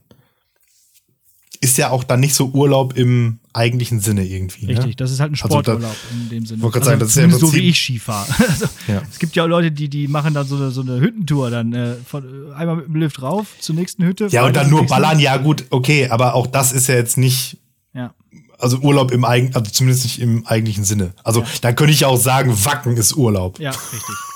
[1.57, 4.67] ist ja auch dann nicht so Urlaub im eigentlichen Sinne irgendwie.
[4.67, 4.77] Ne?
[4.77, 6.63] Richtig, das ist halt ein Sporturlaub also da, in dem Sinne.
[6.63, 8.27] Wollte also sagen, das ist ja so wie ich Ski fahre.
[8.49, 9.03] also, ja.
[9.11, 11.73] Es gibt ja auch Leute, die, die machen dann so eine, so eine Hüttentour dann
[11.73, 14.27] äh, von, äh, einmal mit dem Lift rauf zur nächsten Hütte.
[14.29, 17.59] Ja, und dann nur ballern, ja gut, okay, aber auch das ist ja jetzt nicht.
[17.95, 18.15] Ja.
[18.59, 21.13] Also Urlaub im eigenen, also zumindest nicht im eigentlichen Sinne.
[21.25, 21.47] Also ja.
[21.63, 23.59] da könnte ich auch sagen, Wacken ist Urlaub.
[23.59, 24.15] Ja, richtig.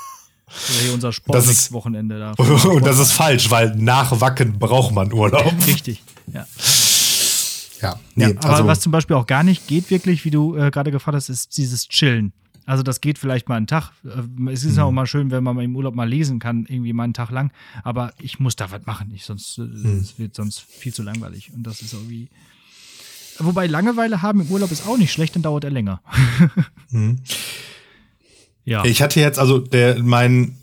[0.50, 2.32] Oder hier unser Sportwochenende da.
[2.68, 5.52] Und das ist falsch, weil nach Wacken braucht man Urlaub.
[5.66, 6.02] Richtig,
[6.32, 6.46] ja.
[7.82, 10.56] Ja, nee, ja, aber also, was zum Beispiel auch gar nicht geht, wirklich, wie du
[10.56, 12.32] äh, gerade gefragt hast, ist dieses Chillen.
[12.66, 13.90] Also das geht vielleicht mal einen Tag.
[14.04, 14.82] Äh, es ist mhm.
[14.82, 17.52] auch mal schön, wenn man im Urlaub mal lesen kann, irgendwie mal einen Tag lang.
[17.82, 20.00] Aber ich muss da was machen, ich, sonst äh, mhm.
[20.00, 21.52] es wird sonst viel zu langweilig.
[21.54, 22.28] Und das ist irgendwie.
[23.38, 26.02] Wobei Langeweile haben im Urlaub ist auch nicht schlecht, dann dauert er länger.
[26.90, 27.20] mhm.
[28.64, 28.84] Ja.
[28.84, 30.58] Ich hatte jetzt also der mein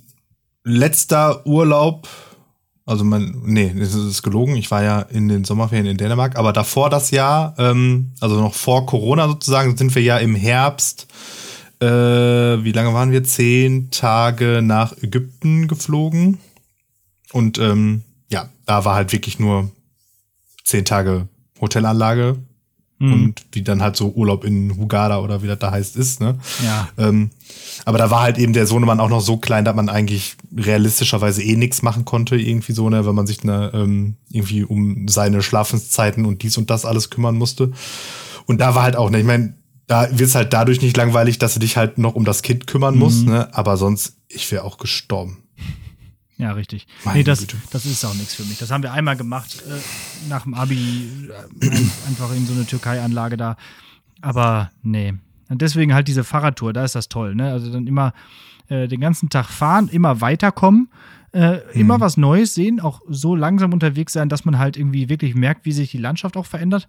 [0.64, 2.08] letzter Urlaub
[2.88, 4.56] also man, nee, das ist gelogen.
[4.56, 8.54] Ich war ja in den Sommerferien in Dänemark, aber davor das Jahr, ähm, also noch
[8.54, 11.08] vor Corona sozusagen, sind wir ja im Herbst,
[11.82, 13.26] äh, wie lange waren wir?
[13.26, 16.40] Zehn Tage nach Ägypten geflogen.
[17.34, 19.70] Und ähm, ja, da war halt wirklich nur
[20.64, 21.28] zehn Tage
[21.60, 22.38] Hotelanlage
[23.00, 23.14] mhm.
[23.14, 26.20] und wie dann halt so Urlaub in Hugada oder wie das da heißt ist.
[26.20, 26.40] Ne?
[26.64, 26.90] Ja.
[26.98, 27.32] Ähm,
[27.86, 31.44] aber da war halt eben der Sohnemann auch noch so klein, dass man eigentlich realistischerweise
[31.44, 35.42] eh nichts machen konnte, irgendwie so, ne, wenn man sich ne, ähm, irgendwie um seine
[35.42, 37.72] Schlafenszeiten und dies und das alles kümmern musste.
[38.46, 39.54] Und da war halt auch, ne, ich meine,
[39.88, 42.68] da wird es halt dadurch nicht langweilig, dass du dich halt noch um das Kind
[42.68, 43.00] kümmern mhm.
[43.00, 43.54] musst, ne?
[43.54, 45.38] Aber sonst, ich wäre auch gestorben.
[46.38, 46.88] Ja, richtig.
[47.04, 48.60] Meine nee, das, das ist auch nichts für mich.
[48.60, 51.30] Das haben wir einmal gemacht, äh, nach dem Abi,
[51.62, 51.68] äh,
[52.08, 53.58] einfach in so eine Türkei-Anlage da.
[54.22, 55.16] Aber nee.
[55.50, 57.52] Und deswegen halt diese Fahrradtour, da ist das toll, ne?
[57.52, 58.14] Also dann immer
[58.68, 60.90] äh, den ganzen Tag fahren, immer weiterkommen,
[61.32, 61.82] äh, hm.
[61.82, 65.66] immer was Neues sehen, auch so langsam unterwegs sein, dass man halt irgendwie wirklich merkt,
[65.66, 66.88] wie sich die Landschaft auch verändert.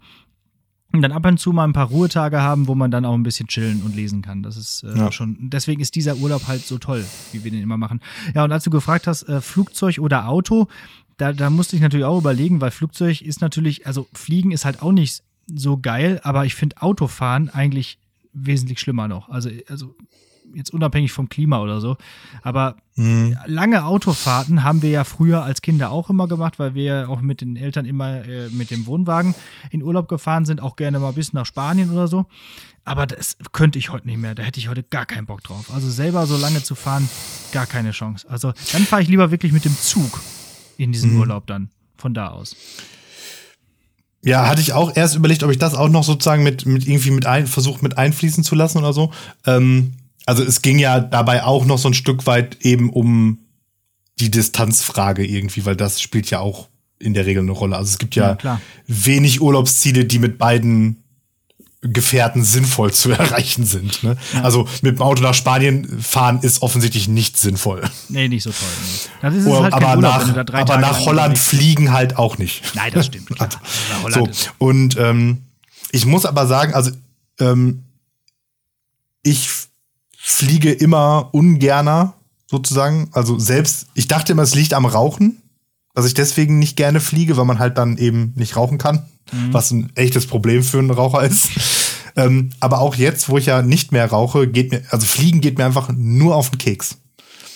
[0.93, 3.23] Und dann ab und zu mal ein paar Ruhetage haben, wo man dann auch ein
[3.23, 4.43] bisschen chillen und lesen kann.
[4.43, 5.13] Das ist äh, ja.
[5.13, 8.01] schon, deswegen ist dieser Urlaub halt so toll, wie wir den immer machen.
[8.35, 10.67] Ja, und als du gefragt hast, äh, Flugzeug oder Auto,
[11.19, 14.81] da, da musste ich natürlich auch überlegen, weil Flugzeug ist natürlich, also Fliegen ist halt
[14.81, 17.99] auch nicht so geil, aber ich finde Autofahren eigentlich
[18.33, 19.29] wesentlich schlimmer noch.
[19.29, 19.95] Also, also
[20.55, 21.97] jetzt unabhängig vom Klima oder so.
[22.43, 23.37] Aber mhm.
[23.47, 27.21] lange Autofahrten haben wir ja früher als Kinder auch immer gemacht, weil wir ja auch
[27.21, 29.35] mit den Eltern immer äh, mit dem Wohnwagen
[29.71, 32.27] in Urlaub gefahren sind, auch gerne mal bis nach Spanien oder so.
[32.85, 34.35] Aber das könnte ich heute nicht mehr.
[34.35, 35.71] Da hätte ich heute gar keinen Bock drauf.
[35.75, 37.09] Also selber so lange zu fahren,
[37.53, 38.27] gar keine Chance.
[38.31, 40.21] Also dann fahre ich lieber wirklich mit dem Zug
[40.79, 41.21] in diesen mhm.
[41.21, 42.57] Urlaub dann von da aus.
[44.25, 47.11] Ja, hatte ich auch erst überlegt, ob ich das auch noch sozusagen mit, mit irgendwie
[47.11, 49.13] mit ein, versucht mit einfließen zu lassen oder so.
[49.47, 49.95] Ähm,
[50.29, 53.39] also es ging ja dabei auch noch so ein Stück weit eben um
[54.21, 56.69] die Distanzfrage irgendwie, weil das spielt ja auch
[56.99, 57.77] in der Regel eine Rolle.
[57.77, 61.03] Also es gibt ja, ja wenig Urlaubsziele, die mit beiden
[61.81, 64.03] Gefährten sinnvoll zu erreichen sind.
[64.03, 64.19] Ne?
[64.35, 64.43] Ja.
[64.43, 67.89] Also mit dem Auto nach Spanien fahren ist offensichtlich nicht sinnvoll.
[68.11, 68.69] Nee, nicht so toll.
[69.23, 72.75] Das ist Oder, halt aber Urlaub, nach, aber nach Holland fliegen halt auch nicht.
[72.75, 73.31] Nein, das stimmt.
[73.31, 73.49] Klar.
[74.11, 75.47] so, und ähm,
[75.91, 76.91] ich muss aber sagen, also
[77.41, 77.85] ähm,
[79.23, 79.68] ich
[80.29, 82.13] fliege immer ungerner
[82.47, 83.09] sozusagen.
[83.13, 85.43] Also selbst, ich dachte immer, es liegt am Rauchen,
[85.95, 89.53] dass ich deswegen nicht gerne fliege, weil man halt dann eben nicht rauchen kann, mhm.
[89.53, 91.49] was ein echtes Problem für einen Raucher ist.
[92.17, 95.57] ähm, aber auch jetzt, wo ich ja nicht mehr rauche, geht mir, also Fliegen geht
[95.57, 96.99] mir einfach nur auf den Keks.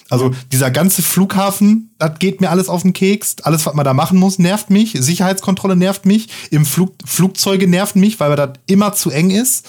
[0.09, 3.37] Also dieser ganze Flughafen, das geht mir alles auf den Keks.
[3.43, 4.95] Alles, was man da machen muss, nervt mich.
[4.99, 6.29] Sicherheitskontrolle nervt mich.
[6.51, 9.67] Im Flug, Flugzeuge nerven mich, weil das immer zu eng ist.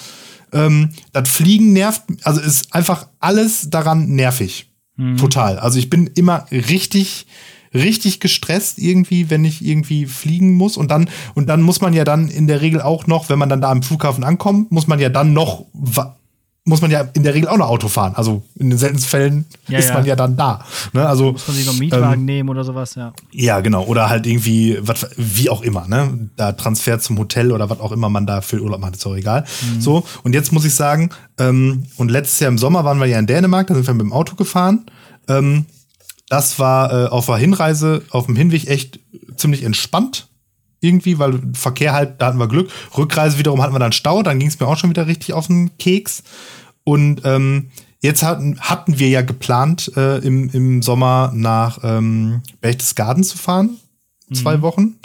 [0.54, 4.72] Ähm, das Fliegen nervt, also ist einfach alles daran nervig.
[4.96, 5.18] Mhm.
[5.18, 5.60] Total.
[5.60, 7.26] Also ich bin immer richtig,
[7.74, 10.78] richtig gestresst irgendwie, wenn ich irgendwie fliegen muss.
[10.78, 13.50] Und dann, und dann muss man ja dann in der Regel auch noch, wenn man
[13.50, 15.66] dann da am Flughafen ankommt, muss man ja dann noch
[16.66, 18.14] muss man ja in der Regel auch noch Auto fahren.
[18.16, 19.96] Also in den seltensten Fällen ja, ist ja.
[19.96, 20.64] man ja dann da.
[20.94, 21.06] Ne?
[21.06, 23.14] Also, muss man sich noch einen Mietwagen ähm, nehmen oder sowas, ja.
[23.32, 23.84] Ja, genau.
[23.84, 26.30] Oder halt irgendwie, wat, wie auch immer, ne?
[26.38, 29.16] Da Transfer zum Hotel oder was auch immer man da für Urlaub macht, ist auch
[29.16, 29.42] egal.
[29.42, 29.82] Mhm.
[29.82, 33.20] So, und jetzt muss ich sagen, ähm, und letztes Jahr im Sommer waren wir ja
[33.20, 34.86] in Dänemark, da sind wir mit dem Auto gefahren.
[35.28, 35.66] Ähm,
[36.30, 39.00] das war äh, auf der Hinreise, auf dem Hinweg echt
[39.36, 40.30] ziemlich entspannt
[40.84, 42.70] irgendwie, weil Verkehr halt, da hatten wir Glück.
[42.98, 45.48] Rückreise wiederum hatten wir dann Stau, dann ging es mir auch schon wieder richtig auf
[45.48, 46.24] den Keks.
[46.84, 47.70] Und ähm,
[48.02, 53.78] jetzt hatten, hatten wir ja geplant, äh, im, im Sommer nach ähm, Berchtesgaden zu fahren.
[54.34, 54.62] Zwei mhm.
[54.62, 54.96] Wochen.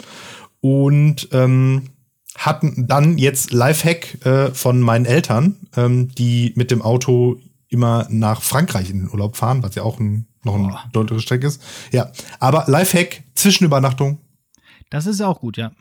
[0.61, 1.89] Und ähm,
[2.35, 8.41] hatten dann jetzt Lifehack äh, von meinen Eltern, ähm, die mit dem Auto immer nach
[8.41, 11.61] Frankreich in den Urlaub fahren, was ja auch ein, noch eine deutliche Strecke ist.
[11.91, 14.19] Ja, aber Lifehack, Zwischenübernachtung.
[14.89, 15.71] Das ist auch gut, ja.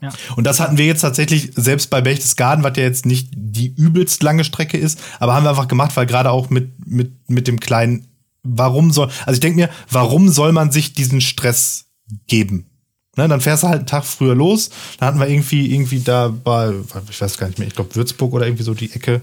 [0.00, 0.10] Ja.
[0.36, 4.22] Und das hatten wir jetzt tatsächlich, selbst bei Berchtesgaden, was ja jetzt nicht die übelst
[4.22, 7.58] lange Strecke ist, aber haben wir einfach gemacht, weil gerade auch mit, mit, mit dem
[7.58, 8.06] kleinen,
[8.44, 11.86] warum soll, also ich denke mir, warum soll man sich diesen Stress
[12.28, 12.66] geben?
[13.16, 14.70] Ne, dann fährst du halt einen Tag früher los.
[14.98, 16.72] Dann hatten wir irgendwie, irgendwie da bei,
[17.10, 19.22] ich weiß gar nicht mehr, ich glaube Würzburg oder irgendwie so die Ecke,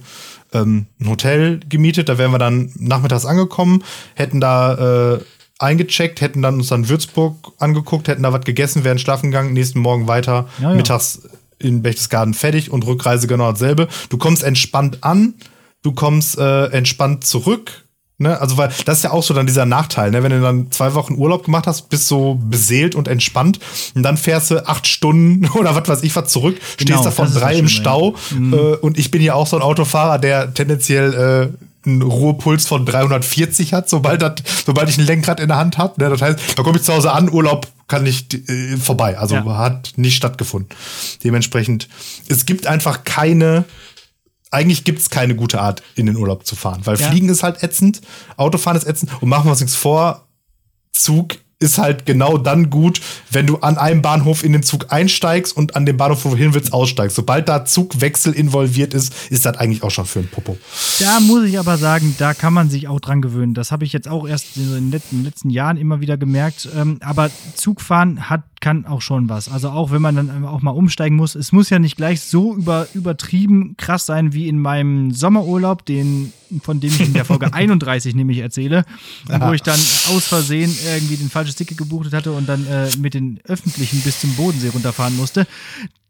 [0.52, 2.10] ähm, ein Hotel gemietet.
[2.10, 5.20] Da wären wir dann nachmittags angekommen, hätten da äh,
[5.60, 9.80] eingecheckt, hätten dann uns dann Würzburg angeguckt, hätten da was gegessen, wären schlafen gegangen, nächsten
[9.80, 10.76] Morgen weiter, ja, ja.
[10.76, 11.22] mittags
[11.60, 13.88] in Berchtesgaden fertig und Rückreise genau dasselbe.
[14.10, 15.36] Du kommst entspannt an,
[15.82, 17.86] du kommst äh, entspannt zurück,
[18.18, 18.40] Ne?
[18.40, 20.24] Also, weil das ist ja auch so dann dieser Nachteil, ne?
[20.24, 23.60] wenn du dann zwei Wochen Urlaub gemacht hast, bist so beseelt und entspannt
[23.94, 27.34] und dann fährst du acht Stunden oder was weiß ich was zurück, genau, stehst davon
[27.34, 28.54] drei im Stau mhm.
[28.54, 32.86] äh, und ich bin ja auch so ein Autofahrer, der tendenziell äh, einen Ruhepuls von
[32.86, 36.02] 340 hat, sobald, dat, sobald ich ein Lenkrad in der Hand habe.
[36.02, 36.10] Ne?
[36.10, 39.18] Das heißt, da komme ich zu Hause an, Urlaub kann nicht äh, vorbei.
[39.18, 39.58] Also ja.
[39.58, 40.70] hat nicht stattgefunden.
[41.24, 41.88] Dementsprechend,
[42.28, 43.66] es gibt einfach keine
[44.52, 46.82] eigentlich gibt es keine gute Art, in den Urlaub zu fahren.
[46.86, 47.10] Weil ja.
[47.10, 48.02] Fliegen ist halt ätzend,
[48.38, 50.26] Autofahren ist ätzend und machen wir uns nichts vor,
[50.94, 51.36] Zug
[51.66, 53.02] ist halt genau dann gut,
[53.32, 56.38] wenn du an einem Bahnhof in den Zug einsteigst und an dem Bahnhof, wo du
[56.38, 57.16] hin willst, aussteigst.
[57.16, 60.58] Sobald da Zugwechsel involviert ist, ist das eigentlich auch schon für ein Popo.
[61.00, 63.54] Da muss ich aber sagen, da kann man sich auch dran gewöhnen.
[63.54, 66.70] Das habe ich jetzt auch erst in den letzten Jahren immer wieder gemerkt.
[66.76, 69.48] Ähm, aber Zugfahren hat kann auch schon was.
[69.48, 72.56] Also auch wenn man dann auch mal umsteigen muss, es muss ja nicht gleich so
[72.56, 77.54] über, übertrieben krass sein wie in meinem Sommerurlaub, den, von dem ich in der Folge
[77.54, 78.84] 31 nämlich erzähle,
[79.30, 79.48] Aha.
[79.48, 83.14] wo ich dann aus Versehen irgendwie den falsches Ticket gebucht hatte und dann äh, mit
[83.14, 85.46] den Öffentlichen bis zum Bodensee runterfahren musste.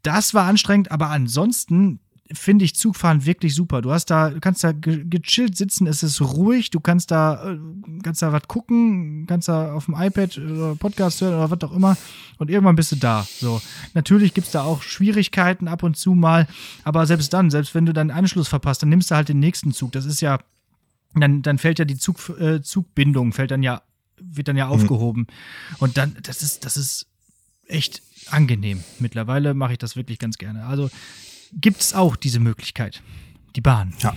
[0.01, 1.99] Das war anstrengend, aber ansonsten
[2.33, 3.81] finde ich Zugfahren wirklich super.
[3.81, 7.59] Du hast da, du kannst da gechillt sitzen, es ist ruhig, du kannst da, äh,
[8.01, 11.75] kannst da was gucken, kannst da auf dem iPad oder Podcast hören oder was auch
[11.75, 11.97] immer
[12.39, 13.27] und irgendwann bist du da.
[13.39, 13.61] So.
[13.93, 16.47] Natürlich gibt es da auch Schwierigkeiten ab und zu mal,
[16.83, 19.71] aber selbst dann, selbst wenn du deinen Anschluss verpasst, dann nimmst du halt den nächsten
[19.71, 19.91] Zug.
[19.91, 20.39] Das ist ja,
[21.13, 23.83] dann, dann fällt ja die Zug, äh, Zugbindung, fällt dann ja,
[24.19, 24.71] wird dann ja mhm.
[24.71, 25.27] aufgehoben.
[25.77, 27.05] Und dann, das ist, das ist
[27.67, 28.01] echt
[28.31, 28.83] angenehm.
[28.99, 30.65] Mittlerweile mache ich das wirklich ganz gerne.
[30.65, 30.89] Also
[31.53, 33.01] gibt es auch diese Möglichkeit.
[33.55, 33.93] Die Bahn.
[33.99, 34.15] Ja.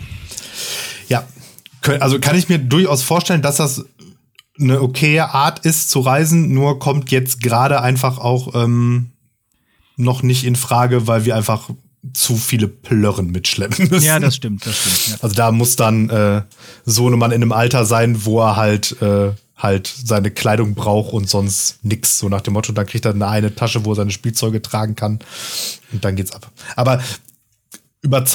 [1.08, 1.24] Ja.
[2.00, 3.84] Also kann ich mir durchaus vorstellen, dass das
[4.58, 9.12] eine okaye Art ist zu reisen, nur kommt jetzt gerade einfach auch ähm,
[9.96, 11.70] noch nicht in Frage, weil wir einfach
[12.12, 14.06] zu viele Plörren mitschleppen müssen.
[14.06, 15.08] Ja, das stimmt, das stimmt.
[15.08, 15.16] Ja.
[15.22, 16.42] Also da muss dann äh,
[16.84, 21.12] so ein Mann in einem Alter sein, wo er halt äh, halt seine Kleidung braucht
[21.12, 22.18] und sonst nix.
[22.18, 24.94] So nach dem Motto, dann kriegt er eine, eine Tasche, wo er seine Spielzeuge tragen
[24.94, 25.18] kann
[25.92, 26.50] und dann geht's ab.
[26.76, 27.02] Aber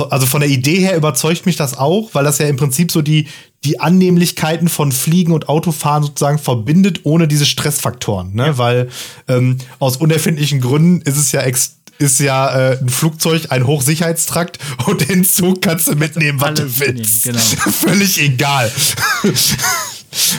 [0.10, 3.02] also von der Idee her überzeugt mich das auch, weil das ja im Prinzip so
[3.02, 3.28] die,
[3.64, 8.36] die Annehmlichkeiten von Fliegen und Autofahren sozusagen verbindet, ohne diese Stressfaktoren.
[8.36, 8.48] Ne?
[8.48, 8.58] Ja.
[8.58, 8.90] Weil
[9.30, 14.58] ähm, aus unerfindlichen Gründen ist es ja extrem ist ja äh, ein Flugzeug ein Hochsicherheitstrakt
[14.88, 17.24] und den Zug kannst du mitnehmen, was du willst.
[17.24, 17.40] Genau.
[17.72, 18.72] Völlig egal.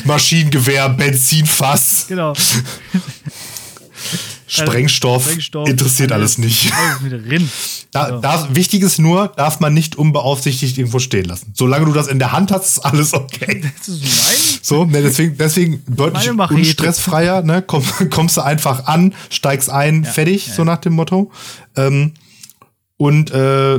[0.05, 2.07] Maschinengewehr, Benzinfass.
[2.09, 2.35] Genau.
[4.47, 6.73] Sprengstoff, Sprengstoff interessiert alles, nicht.
[7.91, 8.19] Da, ja.
[8.19, 11.53] darf, wichtig ist nur, darf man nicht unbeaufsichtigt irgendwo stehen lassen.
[11.55, 13.63] Solange du das in der Hand hast, ist alles okay.
[13.79, 19.15] Das ist mein so, ne, deswegen, deswegen deutlich unstressfreier, ne, komm, kommst du einfach an,
[19.31, 20.55] steigst ein, ja, fertig, ja.
[20.55, 21.31] so nach dem Motto.
[21.77, 22.15] Ähm,
[22.97, 23.79] und äh,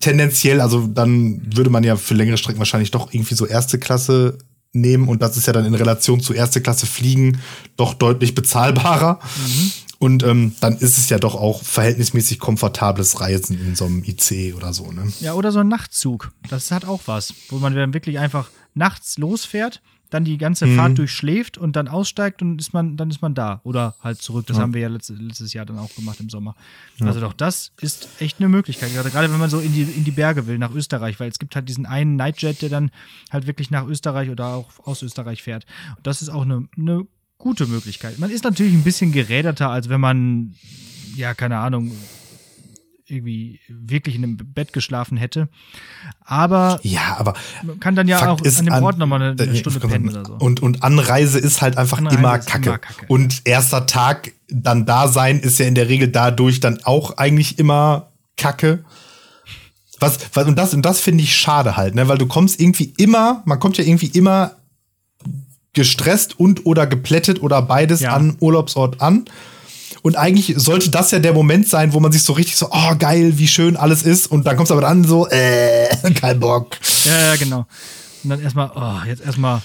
[0.00, 4.38] tendenziell, also dann würde man ja für längere Strecken wahrscheinlich doch irgendwie so erste Klasse
[4.72, 7.40] nehmen und das ist ja dann in Relation zu erste Klasse Fliegen
[7.76, 9.18] doch deutlich bezahlbarer.
[9.36, 9.72] Mhm.
[9.98, 14.54] Und ähm, dann ist es ja doch auch verhältnismäßig komfortables Reisen in so einem IC
[14.56, 14.90] oder so.
[14.90, 15.12] Ne?
[15.20, 16.32] Ja, oder so ein Nachtzug.
[16.48, 20.76] Das hat auch was, wo man dann wirklich einfach nachts losfährt, dann die ganze mhm.
[20.76, 23.60] Fahrt durchschläft und dann aussteigt und ist man, dann ist man da.
[23.64, 24.46] Oder halt zurück.
[24.46, 24.62] Das ja.
[24.62, 26.54] haben wir ja letztes, letztes Jahr dann auch gemacht im Sommer.
[26.98, 27.06] Ja.
[27.06, 28.92] Also doch, das ist echt eine Möglichkeit.
[28.92, 31.38] Gerade, gerade wenn man so in die, in die Berge will, nach Österreich, weil es
[31.38, 32.90] gibt halt diesen einen Nightjet, der dann
[33.30, 35.64] halt wirklich nach Österreich oder auch aus Österreich fährt.
[35.96, 37.06] Und das ist auch eine, eine
[37.38, 38.18] gute Möglichkeit.
[38.18, 40.54] Man ist natürlich ein bisschen geräderter, als wenn man,
[41.16, 41.92] ja, keine Ahnung,
[43.10, 45.48] irgendwie wirklich in einem Bett geschlafen hätte.
[46.24, 49.56] Aber, ja, aber man kann dann ja Fakt auch an dem Ort nochmal eine, eine
[49.56, 50.34] Stunde pennen oder so.
[50.34, 52.68] Und, und Anreise ist halt einfach Anreise immer Kacke.
[52.68, 53.06] immer Kacke.
[53.08, 57.58] Und erster Tag dann da sein ist ja in der Regel dadurch dann auch eigentlich
[57.58, 58.84] immer Kacke.
[60.00, 62.08] Was, was, und das, und das finde ich schade halt, ne?
[62.08, 64.56] Weil du kommst irgendwie immer, man kommt ja irgendwie immer
[65.72, 68.14] gestresst und oder geplättet oder beides ja.
[68.14, 69.26] an Urlaubsort an.
[70.02, 72.94] Und eigentlich sollte das ja der Moment sein, wo man sich so richtig so, oh
[72.98, 74.26] geil, wie schön alles ist.
[74.26, 76.76] Und dann kommst du aber an so, äh, kein Bock.
[77.04, 77.66] Ja, ja, genau.
[78.22, 79.62] Und dann erstmal, oh, jetzt erstmal,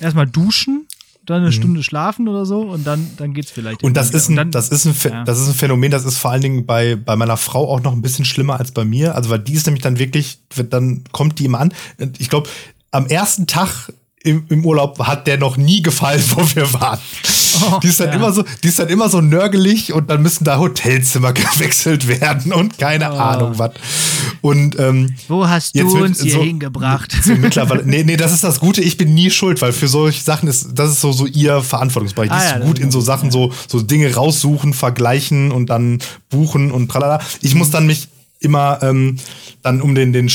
[0.00, 0.86] erstmal duschen,
[1.28, 1.52] dann eine mhm.
[1.52, 3.82] Stunde schlafen oder so und dann, dann geht's vielleicht.
[3.82, 5.24] Und das ist, ein, dann, das, ist ein, ja.
[5.24, 7.92] das ist ein Phänomen, das ist vor allen Dingen bei, bei meiner Frau auch noch
[7.92, 9.14] ein bisschen schlimmer als bei mir.
[9.14, 10.38] Also, weil die ist nämlich dann wirklich,
[10.70, 11.74] dann kommt die immer an.
[12.18, 12.48] Ich glaube,
[12.90, 13.92] am ersten Tag
[14.24, 16.98] im, im Urlaub hat der noch nie gefallen, wo wir waren.
[17.62, 18.14] Oh, die ist dann ja.
[18.14, 22.52] immer so, die ist dann immer so nörgelig und dann müssen da Hotelzimmer gewechselt werden
[22.52, 23.16] und keine oh.
[23.16, 23.72] Ahnung was.
[24.40, 27.16] Und ähm, wo hast du uns hier so, hingebracht?
[27.28, 28.80] So mittlerweile, nee, nee, das ist das Gute.
[28.80, 32.30] Ich bin nie schuld, weil für solche Sachen ist das ist so so ihr Verantwortungsbereich.
[32.30, 35.98] Ah, die ist ja, gut in so Sachen, so so Dinge raussuchen, vergleichen und dann
[36.30, 37.20] buchen und tralala.
[37.42, 38.08] Ich muss dann mich
[38.40, 39.16] immer ähm,
[39.62, 40.28] dann um den, den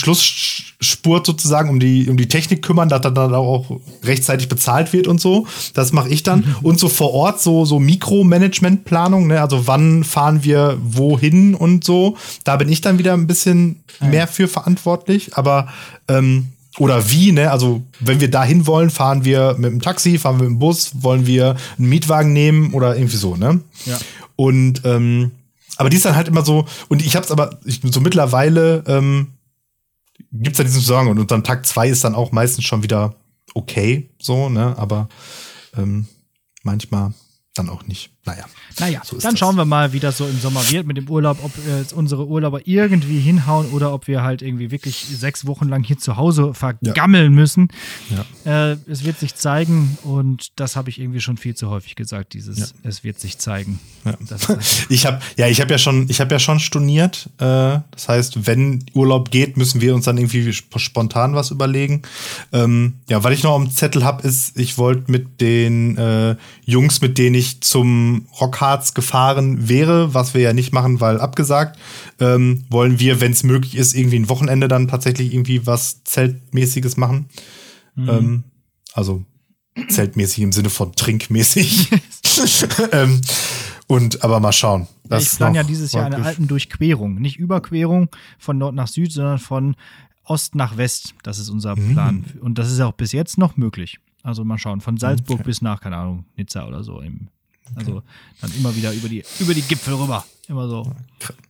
[0.83, 5.19] Schlussspurt sozusagen, um die, um die Technik kümmern, dass dann auch rechtzeitig bezahlt wird und
[5.19, 5.47] so.
[5.73, 6.39] Das mache ich dann.
[6.39, 6.55] Mhm.
[6.61, 9.41] Und so vor Ort so, so Mikromanagement-Planung, ne?
[9.41, 12.17] also wann fahren wir wohin und so.
[12.43, 14.09] Da bin ich dann wieder ein bisschen mhm.
[14.09, 15.35] mehr für verantwortlich.
[15.37, 15.67] Aber
[16.07, 17.51] ähm, oder wie, ne?
[17.51, 20.91] Also, wenn wir dahin wollen, fahren wir mit dem Taxi, fahren wir mit dem Bus,
[21.03, 23.59] wollen wir einen Mietwagen nehmen oder irgendwie so, ne?
[23.85, 23.99] Ja.
[24.35, 25.31] Und ähm,
[25.77, 29.27] aber die ist dann halt immer so, und ich hab's aber, ich, so mittlerweile ähm,
[30.33, 33.15] gibt's ja diesen Song und dann Tag zwei ist dann auch meistens schon wieder
[33.53, 34.75] okay, so, ne?
[34.77, 35.07] Aber
[35.77, 36.07] ähm,
[36.63, 37.13] manchmal
[37.55, 38.11] dann auch nicht.
[38.25, 38.45] Naja.
[38.79, 39.39] Naja, so dann das.
[39.39, 42.25] schauen wir mal, wie das so im Sommer wird mit dem Urlaub, ob äh, unsere
[42.25, 46.53] Urlauber irgendwie hinhauen oder ob wir halt irgendwie wirklich sechs Wochen lang hier zu Hause
[46.53, 47.29] vergammeln ja.
[47.29, 47.67] müssen.
[48.45, 48.71] Ja.
[48.71, 52.33] Äh, es wird sich zeigen und das habe ich irgendwie schon viel zu häufig gesagt,
[52.33, 52.65] dieses ja.
[52.83, 53.79] es wird sich zeigen.
[54.89, 57.29] ich habe ja, ich habe ja schon, ich habe ja schon storniert.
[57.39, 62.01] Äh, das heißt, wenn Urlaub geht, müssen wir uns dann irgendwie spontan was überlegen.
[62.51, 67.01] Ähm, ja, weil ich noch am Zettel habe, ist, ich wollte mit den äh, Jungs,
[67.01, 71.79] mit denen ich zum Rockharz gefahren wäre, was wir ja nicht machen, weil abgesagt,
[72.19, 76.97] ähm, wollen wir, wenn es möglich ist, irgendwie ein Wochenende dann tatsächlich irgendwie was Zeltmäßiges
[76.97, 77.29] machen.
[77.95, 78.09] Mhm.
[78.09, 78.43] Ähm,
[78.93, 79.23] also
[79.89, 81.89] zeltmäßig im Sinne von trinkmäßig.
[82.91, 83.21] ähm,
[83.87, 84.87] und aber mal schauen.
[85.03, 87.15] Das ich plane ja dieses Jahr eine Alpendurchquerung.
[87.15, 88.09] Nicht Überquerung
[88.39, 89.75] von Nord nach Süd, sondern von
[90.23, 91.15] Ost nach West.
[91.23, 91.91] Das ist unser mhm.
[91.91, 92.25] Plan.
[92.33, 92.41] Mhm.
[92.41, 93.99] Und das ist auch bis jetzt noch möglich.
[94.23, 94.79] Also mal schauen.
[94.79, 95.47] Von Salzburg okay.
[95.47, 97.27] bis nach, keine Ahnung, Nizza oder so im
[97.75, 98.03] also
[98.41, 100.25] dann immer wieder über die, über die Gipfel rüber.
[100.47, 100.83] Immer so.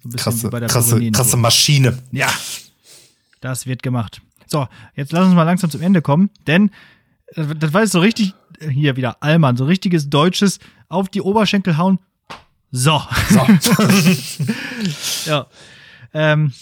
[0.03, 1.99] so krasse, krasse, krasse Maschine.
[2.11, 2.29] Ja.
[3.41, 4.21] Das wird gemacht.
[4.47, 6.69] So, jetzt lass uns mal langsam zum Ende kommen, denn
[7.27, 10.59] äh, das war jetzt so richtig, äh, hier wieder Allmann, so richtiges deutsches
[10.89, 11.99] auf die Oberschenkel hauen.
[12.71, 13.01] So.
[13.59, 13.73] so.
[15.29, 15.47] ja.
[16.13, 16.53] Ähm,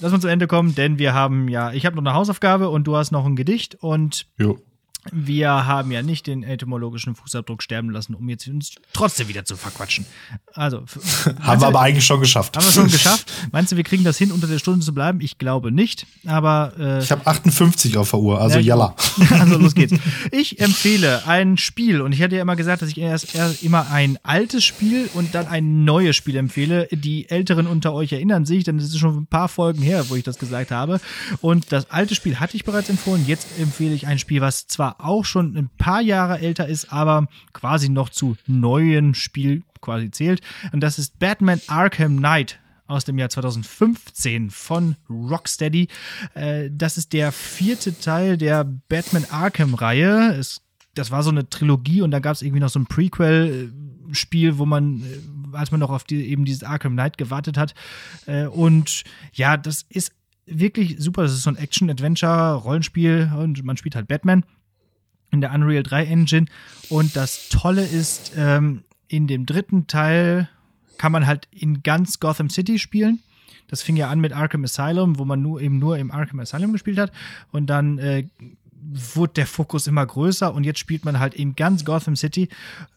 [0.00, 2.84] lass uns zum Ende kommen, denn wir haben ja, ich habe noch eine Hausaufgabe und
[2.84, 4.58] du hast noch ein Gedicht und jo
[5.12, 9.56] wir haben ja nicht den etymologischen Fußabdruck sterben lassen, um jetzt uns trotzdem wieder zu
[9.56, 10.06] verquatschen.
[10.54, 10.84] Also
[11.40, 12.56] haben wir aber eigentlich schon geschafft.
[12.56, 13.30] Haben wir schon geschafft.
[13.52, 15.20] Meinst du, wir kriegen das hin, unter der Stunde zu bleiben?
[15.20, 16.06] Ich glaube nicht.
[16.26, 18.96] Aber äh, ich habe 58 auf der Uhr, also ja, jalla.
[19.30, 19.94] Also los geht's.
[20.30, 23.90] Ich empfehle ein Spiel und ich hatte ja immer gesagt, dass ich erst, erst immer
[23.90, 26.88] ein altes Spiel und dann ein neues Spiel empfehle.
[26.90, 30.16] Die Älteren unter euch erinnern sich, denn es ist schon ein paar Folgen her, wo
[30.16, 31.00] ich das gesagt habe.
[31.40, 33.24] Und das alte Spiel hatte ich bereits empfohlen.
[33.26, 37.28] Jetzt empfehle ich ein Spiel, was zwar auch schon ein paar Jahre älter ist, aber
[37.52, 40.40] quasi noch zu neuen Spiel quasi zählt.
[40.72, 45.88] Und das ist Batman Arkham Knight aus dem Jahr 2015 von Rocksteady.
[46.34, 50.40] Äh, das ist der vierte Teil der Batman Arkham-Reihe.
[50.94, 54.66] Das war so eine Trilogie und da gab es irgendwie noch so ein Prequel-Spiel, wo
[54.66, 57.74] man, äh, als man noch auf die, eben dieses Arkham Knight gewartet hat.
[58.26, 60.12] Äh, und ja, das ist
[60.46, 61.22] wirklich super.
[61.22, 64.44] Das ist so ein Action-Adventure-Rollenspiel und man spielt halt Batman
[65.34, 66.46] in der Unreal 3 Engine.
[66.88, 70.48] Und das Tolle ist, ähm, in dem dritten Teil
[70.96, 73.20] kann man halt in ganz Gotham City spielen.
[73.68, 76.72] Das fing ja an mit Arkham Asylum, wo man nur eben nur im Arkham Asylum
[76.72, 77.12] gespielt hat.
[77.50, 78.26] Und dann äh,
[78.92, 82.48] wurde der Fokus immer größer und jetzt spielt man halt in ganz Gotham City,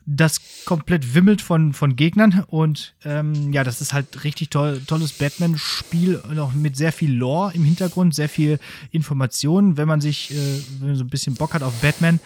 [0.05, 5.13] das komplett wimmelt von, von Gegnern und ähm, ja, das ist halt richtig toll, tolles
[5.13, 8.59] Batman-Spiel, noch mit sehr viel Lore im Hintergrund, sehr viel
[8.91, 12.19] Informationen, wenn man sich, äh, wenn man so ein bisschen Bock hat auf Batman.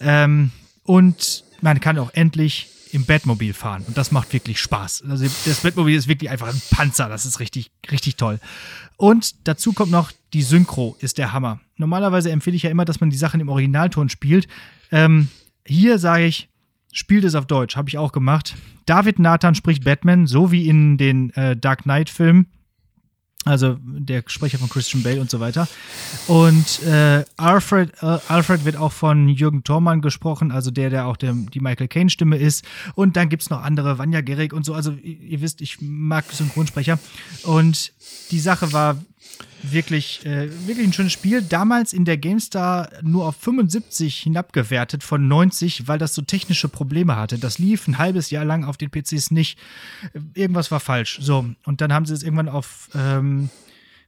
[0.00, 0.50] Ähm,
[0.84, 3.82] und man kann auch endlich im Batmobil fahren.
[3.86, 5.04] Und das macht wirklich Spaß.
[5.08, 7.08] Also das Batmobil ist wirklich einfach ein Panzer.
[7.08, 8.38] Das ist richtig, richtig toll.
[8.96, 11.60] Und dazu kommt noch, die Synchro ist der Hammer.
[11.76, 14.46] Normalerweise empfehle ich ja immer, dass man die Sachen im Originalton spielt.
[14.92, 15.28] Ähm,
[15.66, 16.48] hier sage ich,
[16.92, 17.76] spielt es auf Deutsch.
[17.76, 18.54] Habe ich auch gemacht.
[18.86, 22.46] David Nathan spricht Batman, so wie in den äh, Dark Knight-Filmen.
[23.44, 25.68] Also der Sprecher von Christian Bale und so weiter.
[26.26, 31.16] Und äh, Alfred, äh, Alfred wird auch von Jürgen Thormann gesprochen, also der, der auch
[31.16, 32.64] der, die Michael Caine-Stimme ist.
[32.94, 34.74] Und dann gibt es noch andere, Vanja Gerrig und so.
[34.74, 36.98] Also ihr, ihr wisst, ich mag Synchronsprecher.
[37.42, 37.92] Und
[38.30, 38.96] die Sache war
[39.62, 41.42] wirklich, äh, wirklich ein schönes Spiel.
[41.42, 47.16] Damals in der GameStar nur auf 75 hinabgewertet von 90, weil das so technische Probleme
[47.16, 47.38] hatte.
[47.38, 49.58] Das lief ein halbes Jahr lang auf den PCs nicht.
[50.34, 51.18] Irgendwas war falsch.
[51.20, 53.50] So, und dann haben sie es irgendwann auf, ähm,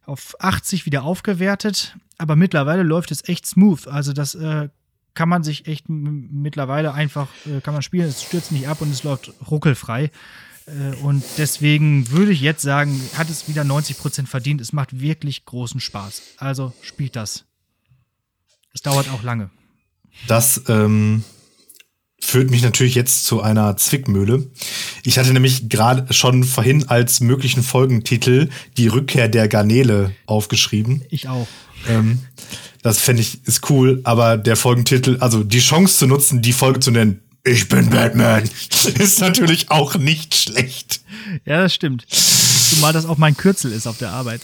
[0.05, 1.97] auf 80 wieder aufgewertet.
[2.19, 3.89] Aber mittlerweile läuft es echt smooth.
[3.89, 4.69] Also das äh,
[5.15, 8.91] kann man sich echt mittlerweile einfach, äh, kann man spielen, es stürzt nicht ab und
[8.91, 10.11] es läuft ruckelfrei.
[10.67, 14.61] Äh, und deswegen würde ich jetzt sagen, hat es wieder 90% verdient.
[14.61, 16.23] Es macht wirklich großen Spaß.
[16.39, 17.45] Also spielt das.
[18.75, 19.51] Es dauert auch lange.
[20.29, 21.25] Das ähm,
[22.21, 24.51] führt mich natürlich jetzt zu einer Zwickmühle.
[25.05, 31.05] Ich hatte nämlich gerade schon vorhin als möglichen Folgentitel die Rückkehr der Garnele aufgeschrieben.
[31.11, 31.47] Ich auch.
[31.89, 32.21] Ähm,
[32.83, 36.81] das fände ich ist cool, aber der Folgentitel, also die Chance zu nutzen, die Folge
[36.81, 38.43] zu nennen, ich bin Batman,
[38.99, 41.01] ist natürlich auch nicht schlecht.
[41.45, 42.05] Ja, das stimmt.
[42.11, 44.41] Zumal das auch mein Kürzel ist auf der Arbeit.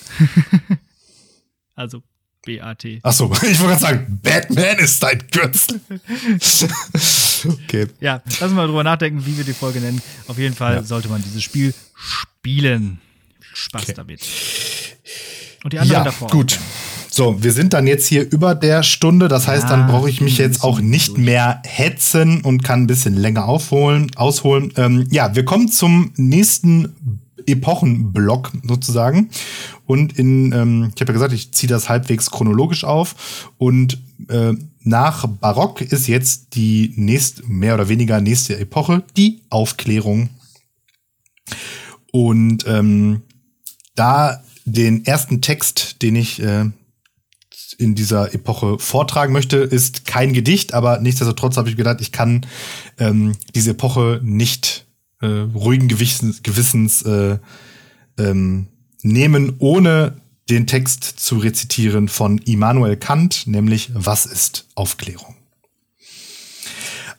[1.75, 2.03] also
[2.47, 2.85] BAT.
[3.03, 5.81] Achso, ich wollte gerade sagen, Batman ist dein Kürzel.
[7.45, 7.89] okay.
[8.01, 10.01] Ja, lassen wir mal drüber nachdenken, wie wir die Folge nennen.
[10.29, 10.83] Auf jeden Fall ja.
[10.85, 13.01] sollte man dieses Spiel spielen.
[13.53, 13.95] Spaß okay.
[13.95, 14.23] damit.
[15.65, 16.29] Und die anderen ja, davor.
[16.29, 16.59] Gut.
[16.59, 16.92] Auch.
[17.15, 19.29] So, wir sind dann jetzt hier über der Stunde.
[19.29, 23.15] Das heißt, dann brauche ich mich jetzt auch nicht mehr hetzen und kann ein bisschen
[23.15, 24.73] länger aufholen, ausholen.
[24.77, 29.29] Ähm, ja, wir kommen zum nächsten Epochenblock sozusagen.
[29.85, 33.51] Und in, ähm, ich habe ja gesagt, ich ziehe das halbwegs chronologisch auf.
[33.59, 33.99] Und
[34.29, 40.31] äh, nach Barock ist jetzt die nächste, mehr oder weniger nächste Epoche, die Aufklärung.
[42.11, 43.21] Und ähm,
[43.97, 46.71] da den ersten Text, den ich äh,
[47.75, 52.47] in dieser Epoche vortragen möchte, ist kein Gedicht, aber nichtsdestotrotz habe ich gedacht, ich kann
[52.99, 54.87] ähm, diese Epoche nicht
[55.21, 57.39] äh, ruhigen Gewissens, Gewissens äh,
[58.19, 58.69] ähm,
[59.03, 60.21] nehmen, ohne
[60.51, 65.37] den Text zu rezitieren von Immanuel Kant, nämlich Was ist Aufklärung?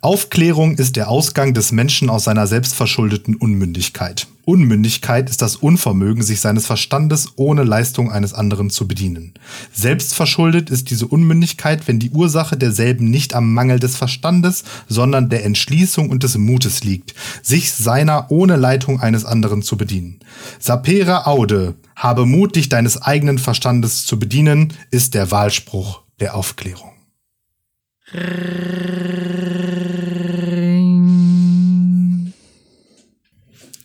[0.04, 4.28] Aufklärung ist der Ausgang des Menschen aus seiner selbstverschuldeten Unmündigkeit.
[4.44, 9.34] Unmündigkeit ist das Unvermögen, sich seines Verstandes ohne Leistung eines anderen zu bedienen.
[9.72, 15.46] Selbstverschuldet ist diese Unmündigkeit, wenn die Ursache derselben nicht am Mangel des Verstandes, sondern der
[15.46, 20.20] Entschließung und des Mutes liegt, sich seiner ohne Leitung eines anderen zu bedienen.
[20.60, 26.92] Sapere aude, habe Mut, dich deines eigenen Verstandes zu bedienen, ist der Wahlspruch der Aufklärung.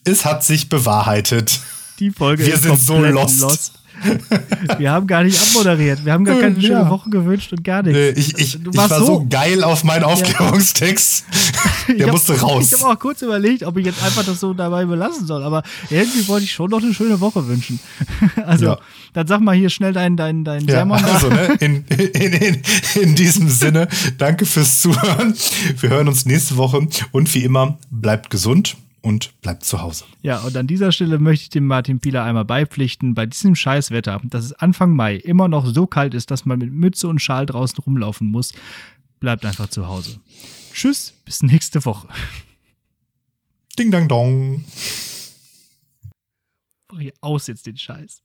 [0.08, 1.60] Es hat sich bewahrheitet.
[1.98, 3.40] Die Folge Wir ist sind so lost.
[3.40, 3.72] lost.
[4.78, 6.04] Wir haben gar nicht abmoderiert.
[6.04, 6.90] Wir haben gar keine schöne ja.
[6.90, 8.18] Woche gewünscht und gar nichts.
[8.18, 11.24] Ich, ich, ich war so, so, geil auf meinen Aufklärungstext.
[11.88, 11.94] Ja.
[11.94, 12.70] Der hab, musste raus.
[12.70, 15.42] Ich habe auch kurz überlegt, ob ich jetzt einfach das so dabei belassen soll.
[15.42, 17.80] Aber irgendwie wollte ich schon noch eine schöne Woche wünschen.
[18.44, 18.78] Also, ja.
[19.14, 21.02] dann sag mal hier schnell deinen dein, dein ja, Sermon.
[21.02, 22.62] Also, ne, in, in, in,
[23.00, 23.88] in diesem Sinne,
[24.18, 25.34] danke fürs Zuhören.
[25.80, 26.86] Wir hören uns nächste Woche.
[27.10, 30.04] Und wie immer, bleibt gesund und bleibt zu Hause.
[30.22, 34.20] Ja, und an dieser Stelle möchte ich dem Martin Pieler einmal beipflichten, bei diesem Scheißwetter,
[34.24, 37.46] dass es Anfang Mai immer noch so kalt ist, dass man mit Mütze und Schal
[37.46, 38.52] draußen rumlaufen muss,
[39.20, 40.20] bleibt einfach zu Hause.
[40.72, 42.08] Tschüss, bis nächste Woche.
[43.78, 44.64] Ding dang dong.
[46.90, 48.22] Mach ich aus jetzt den Scheiß.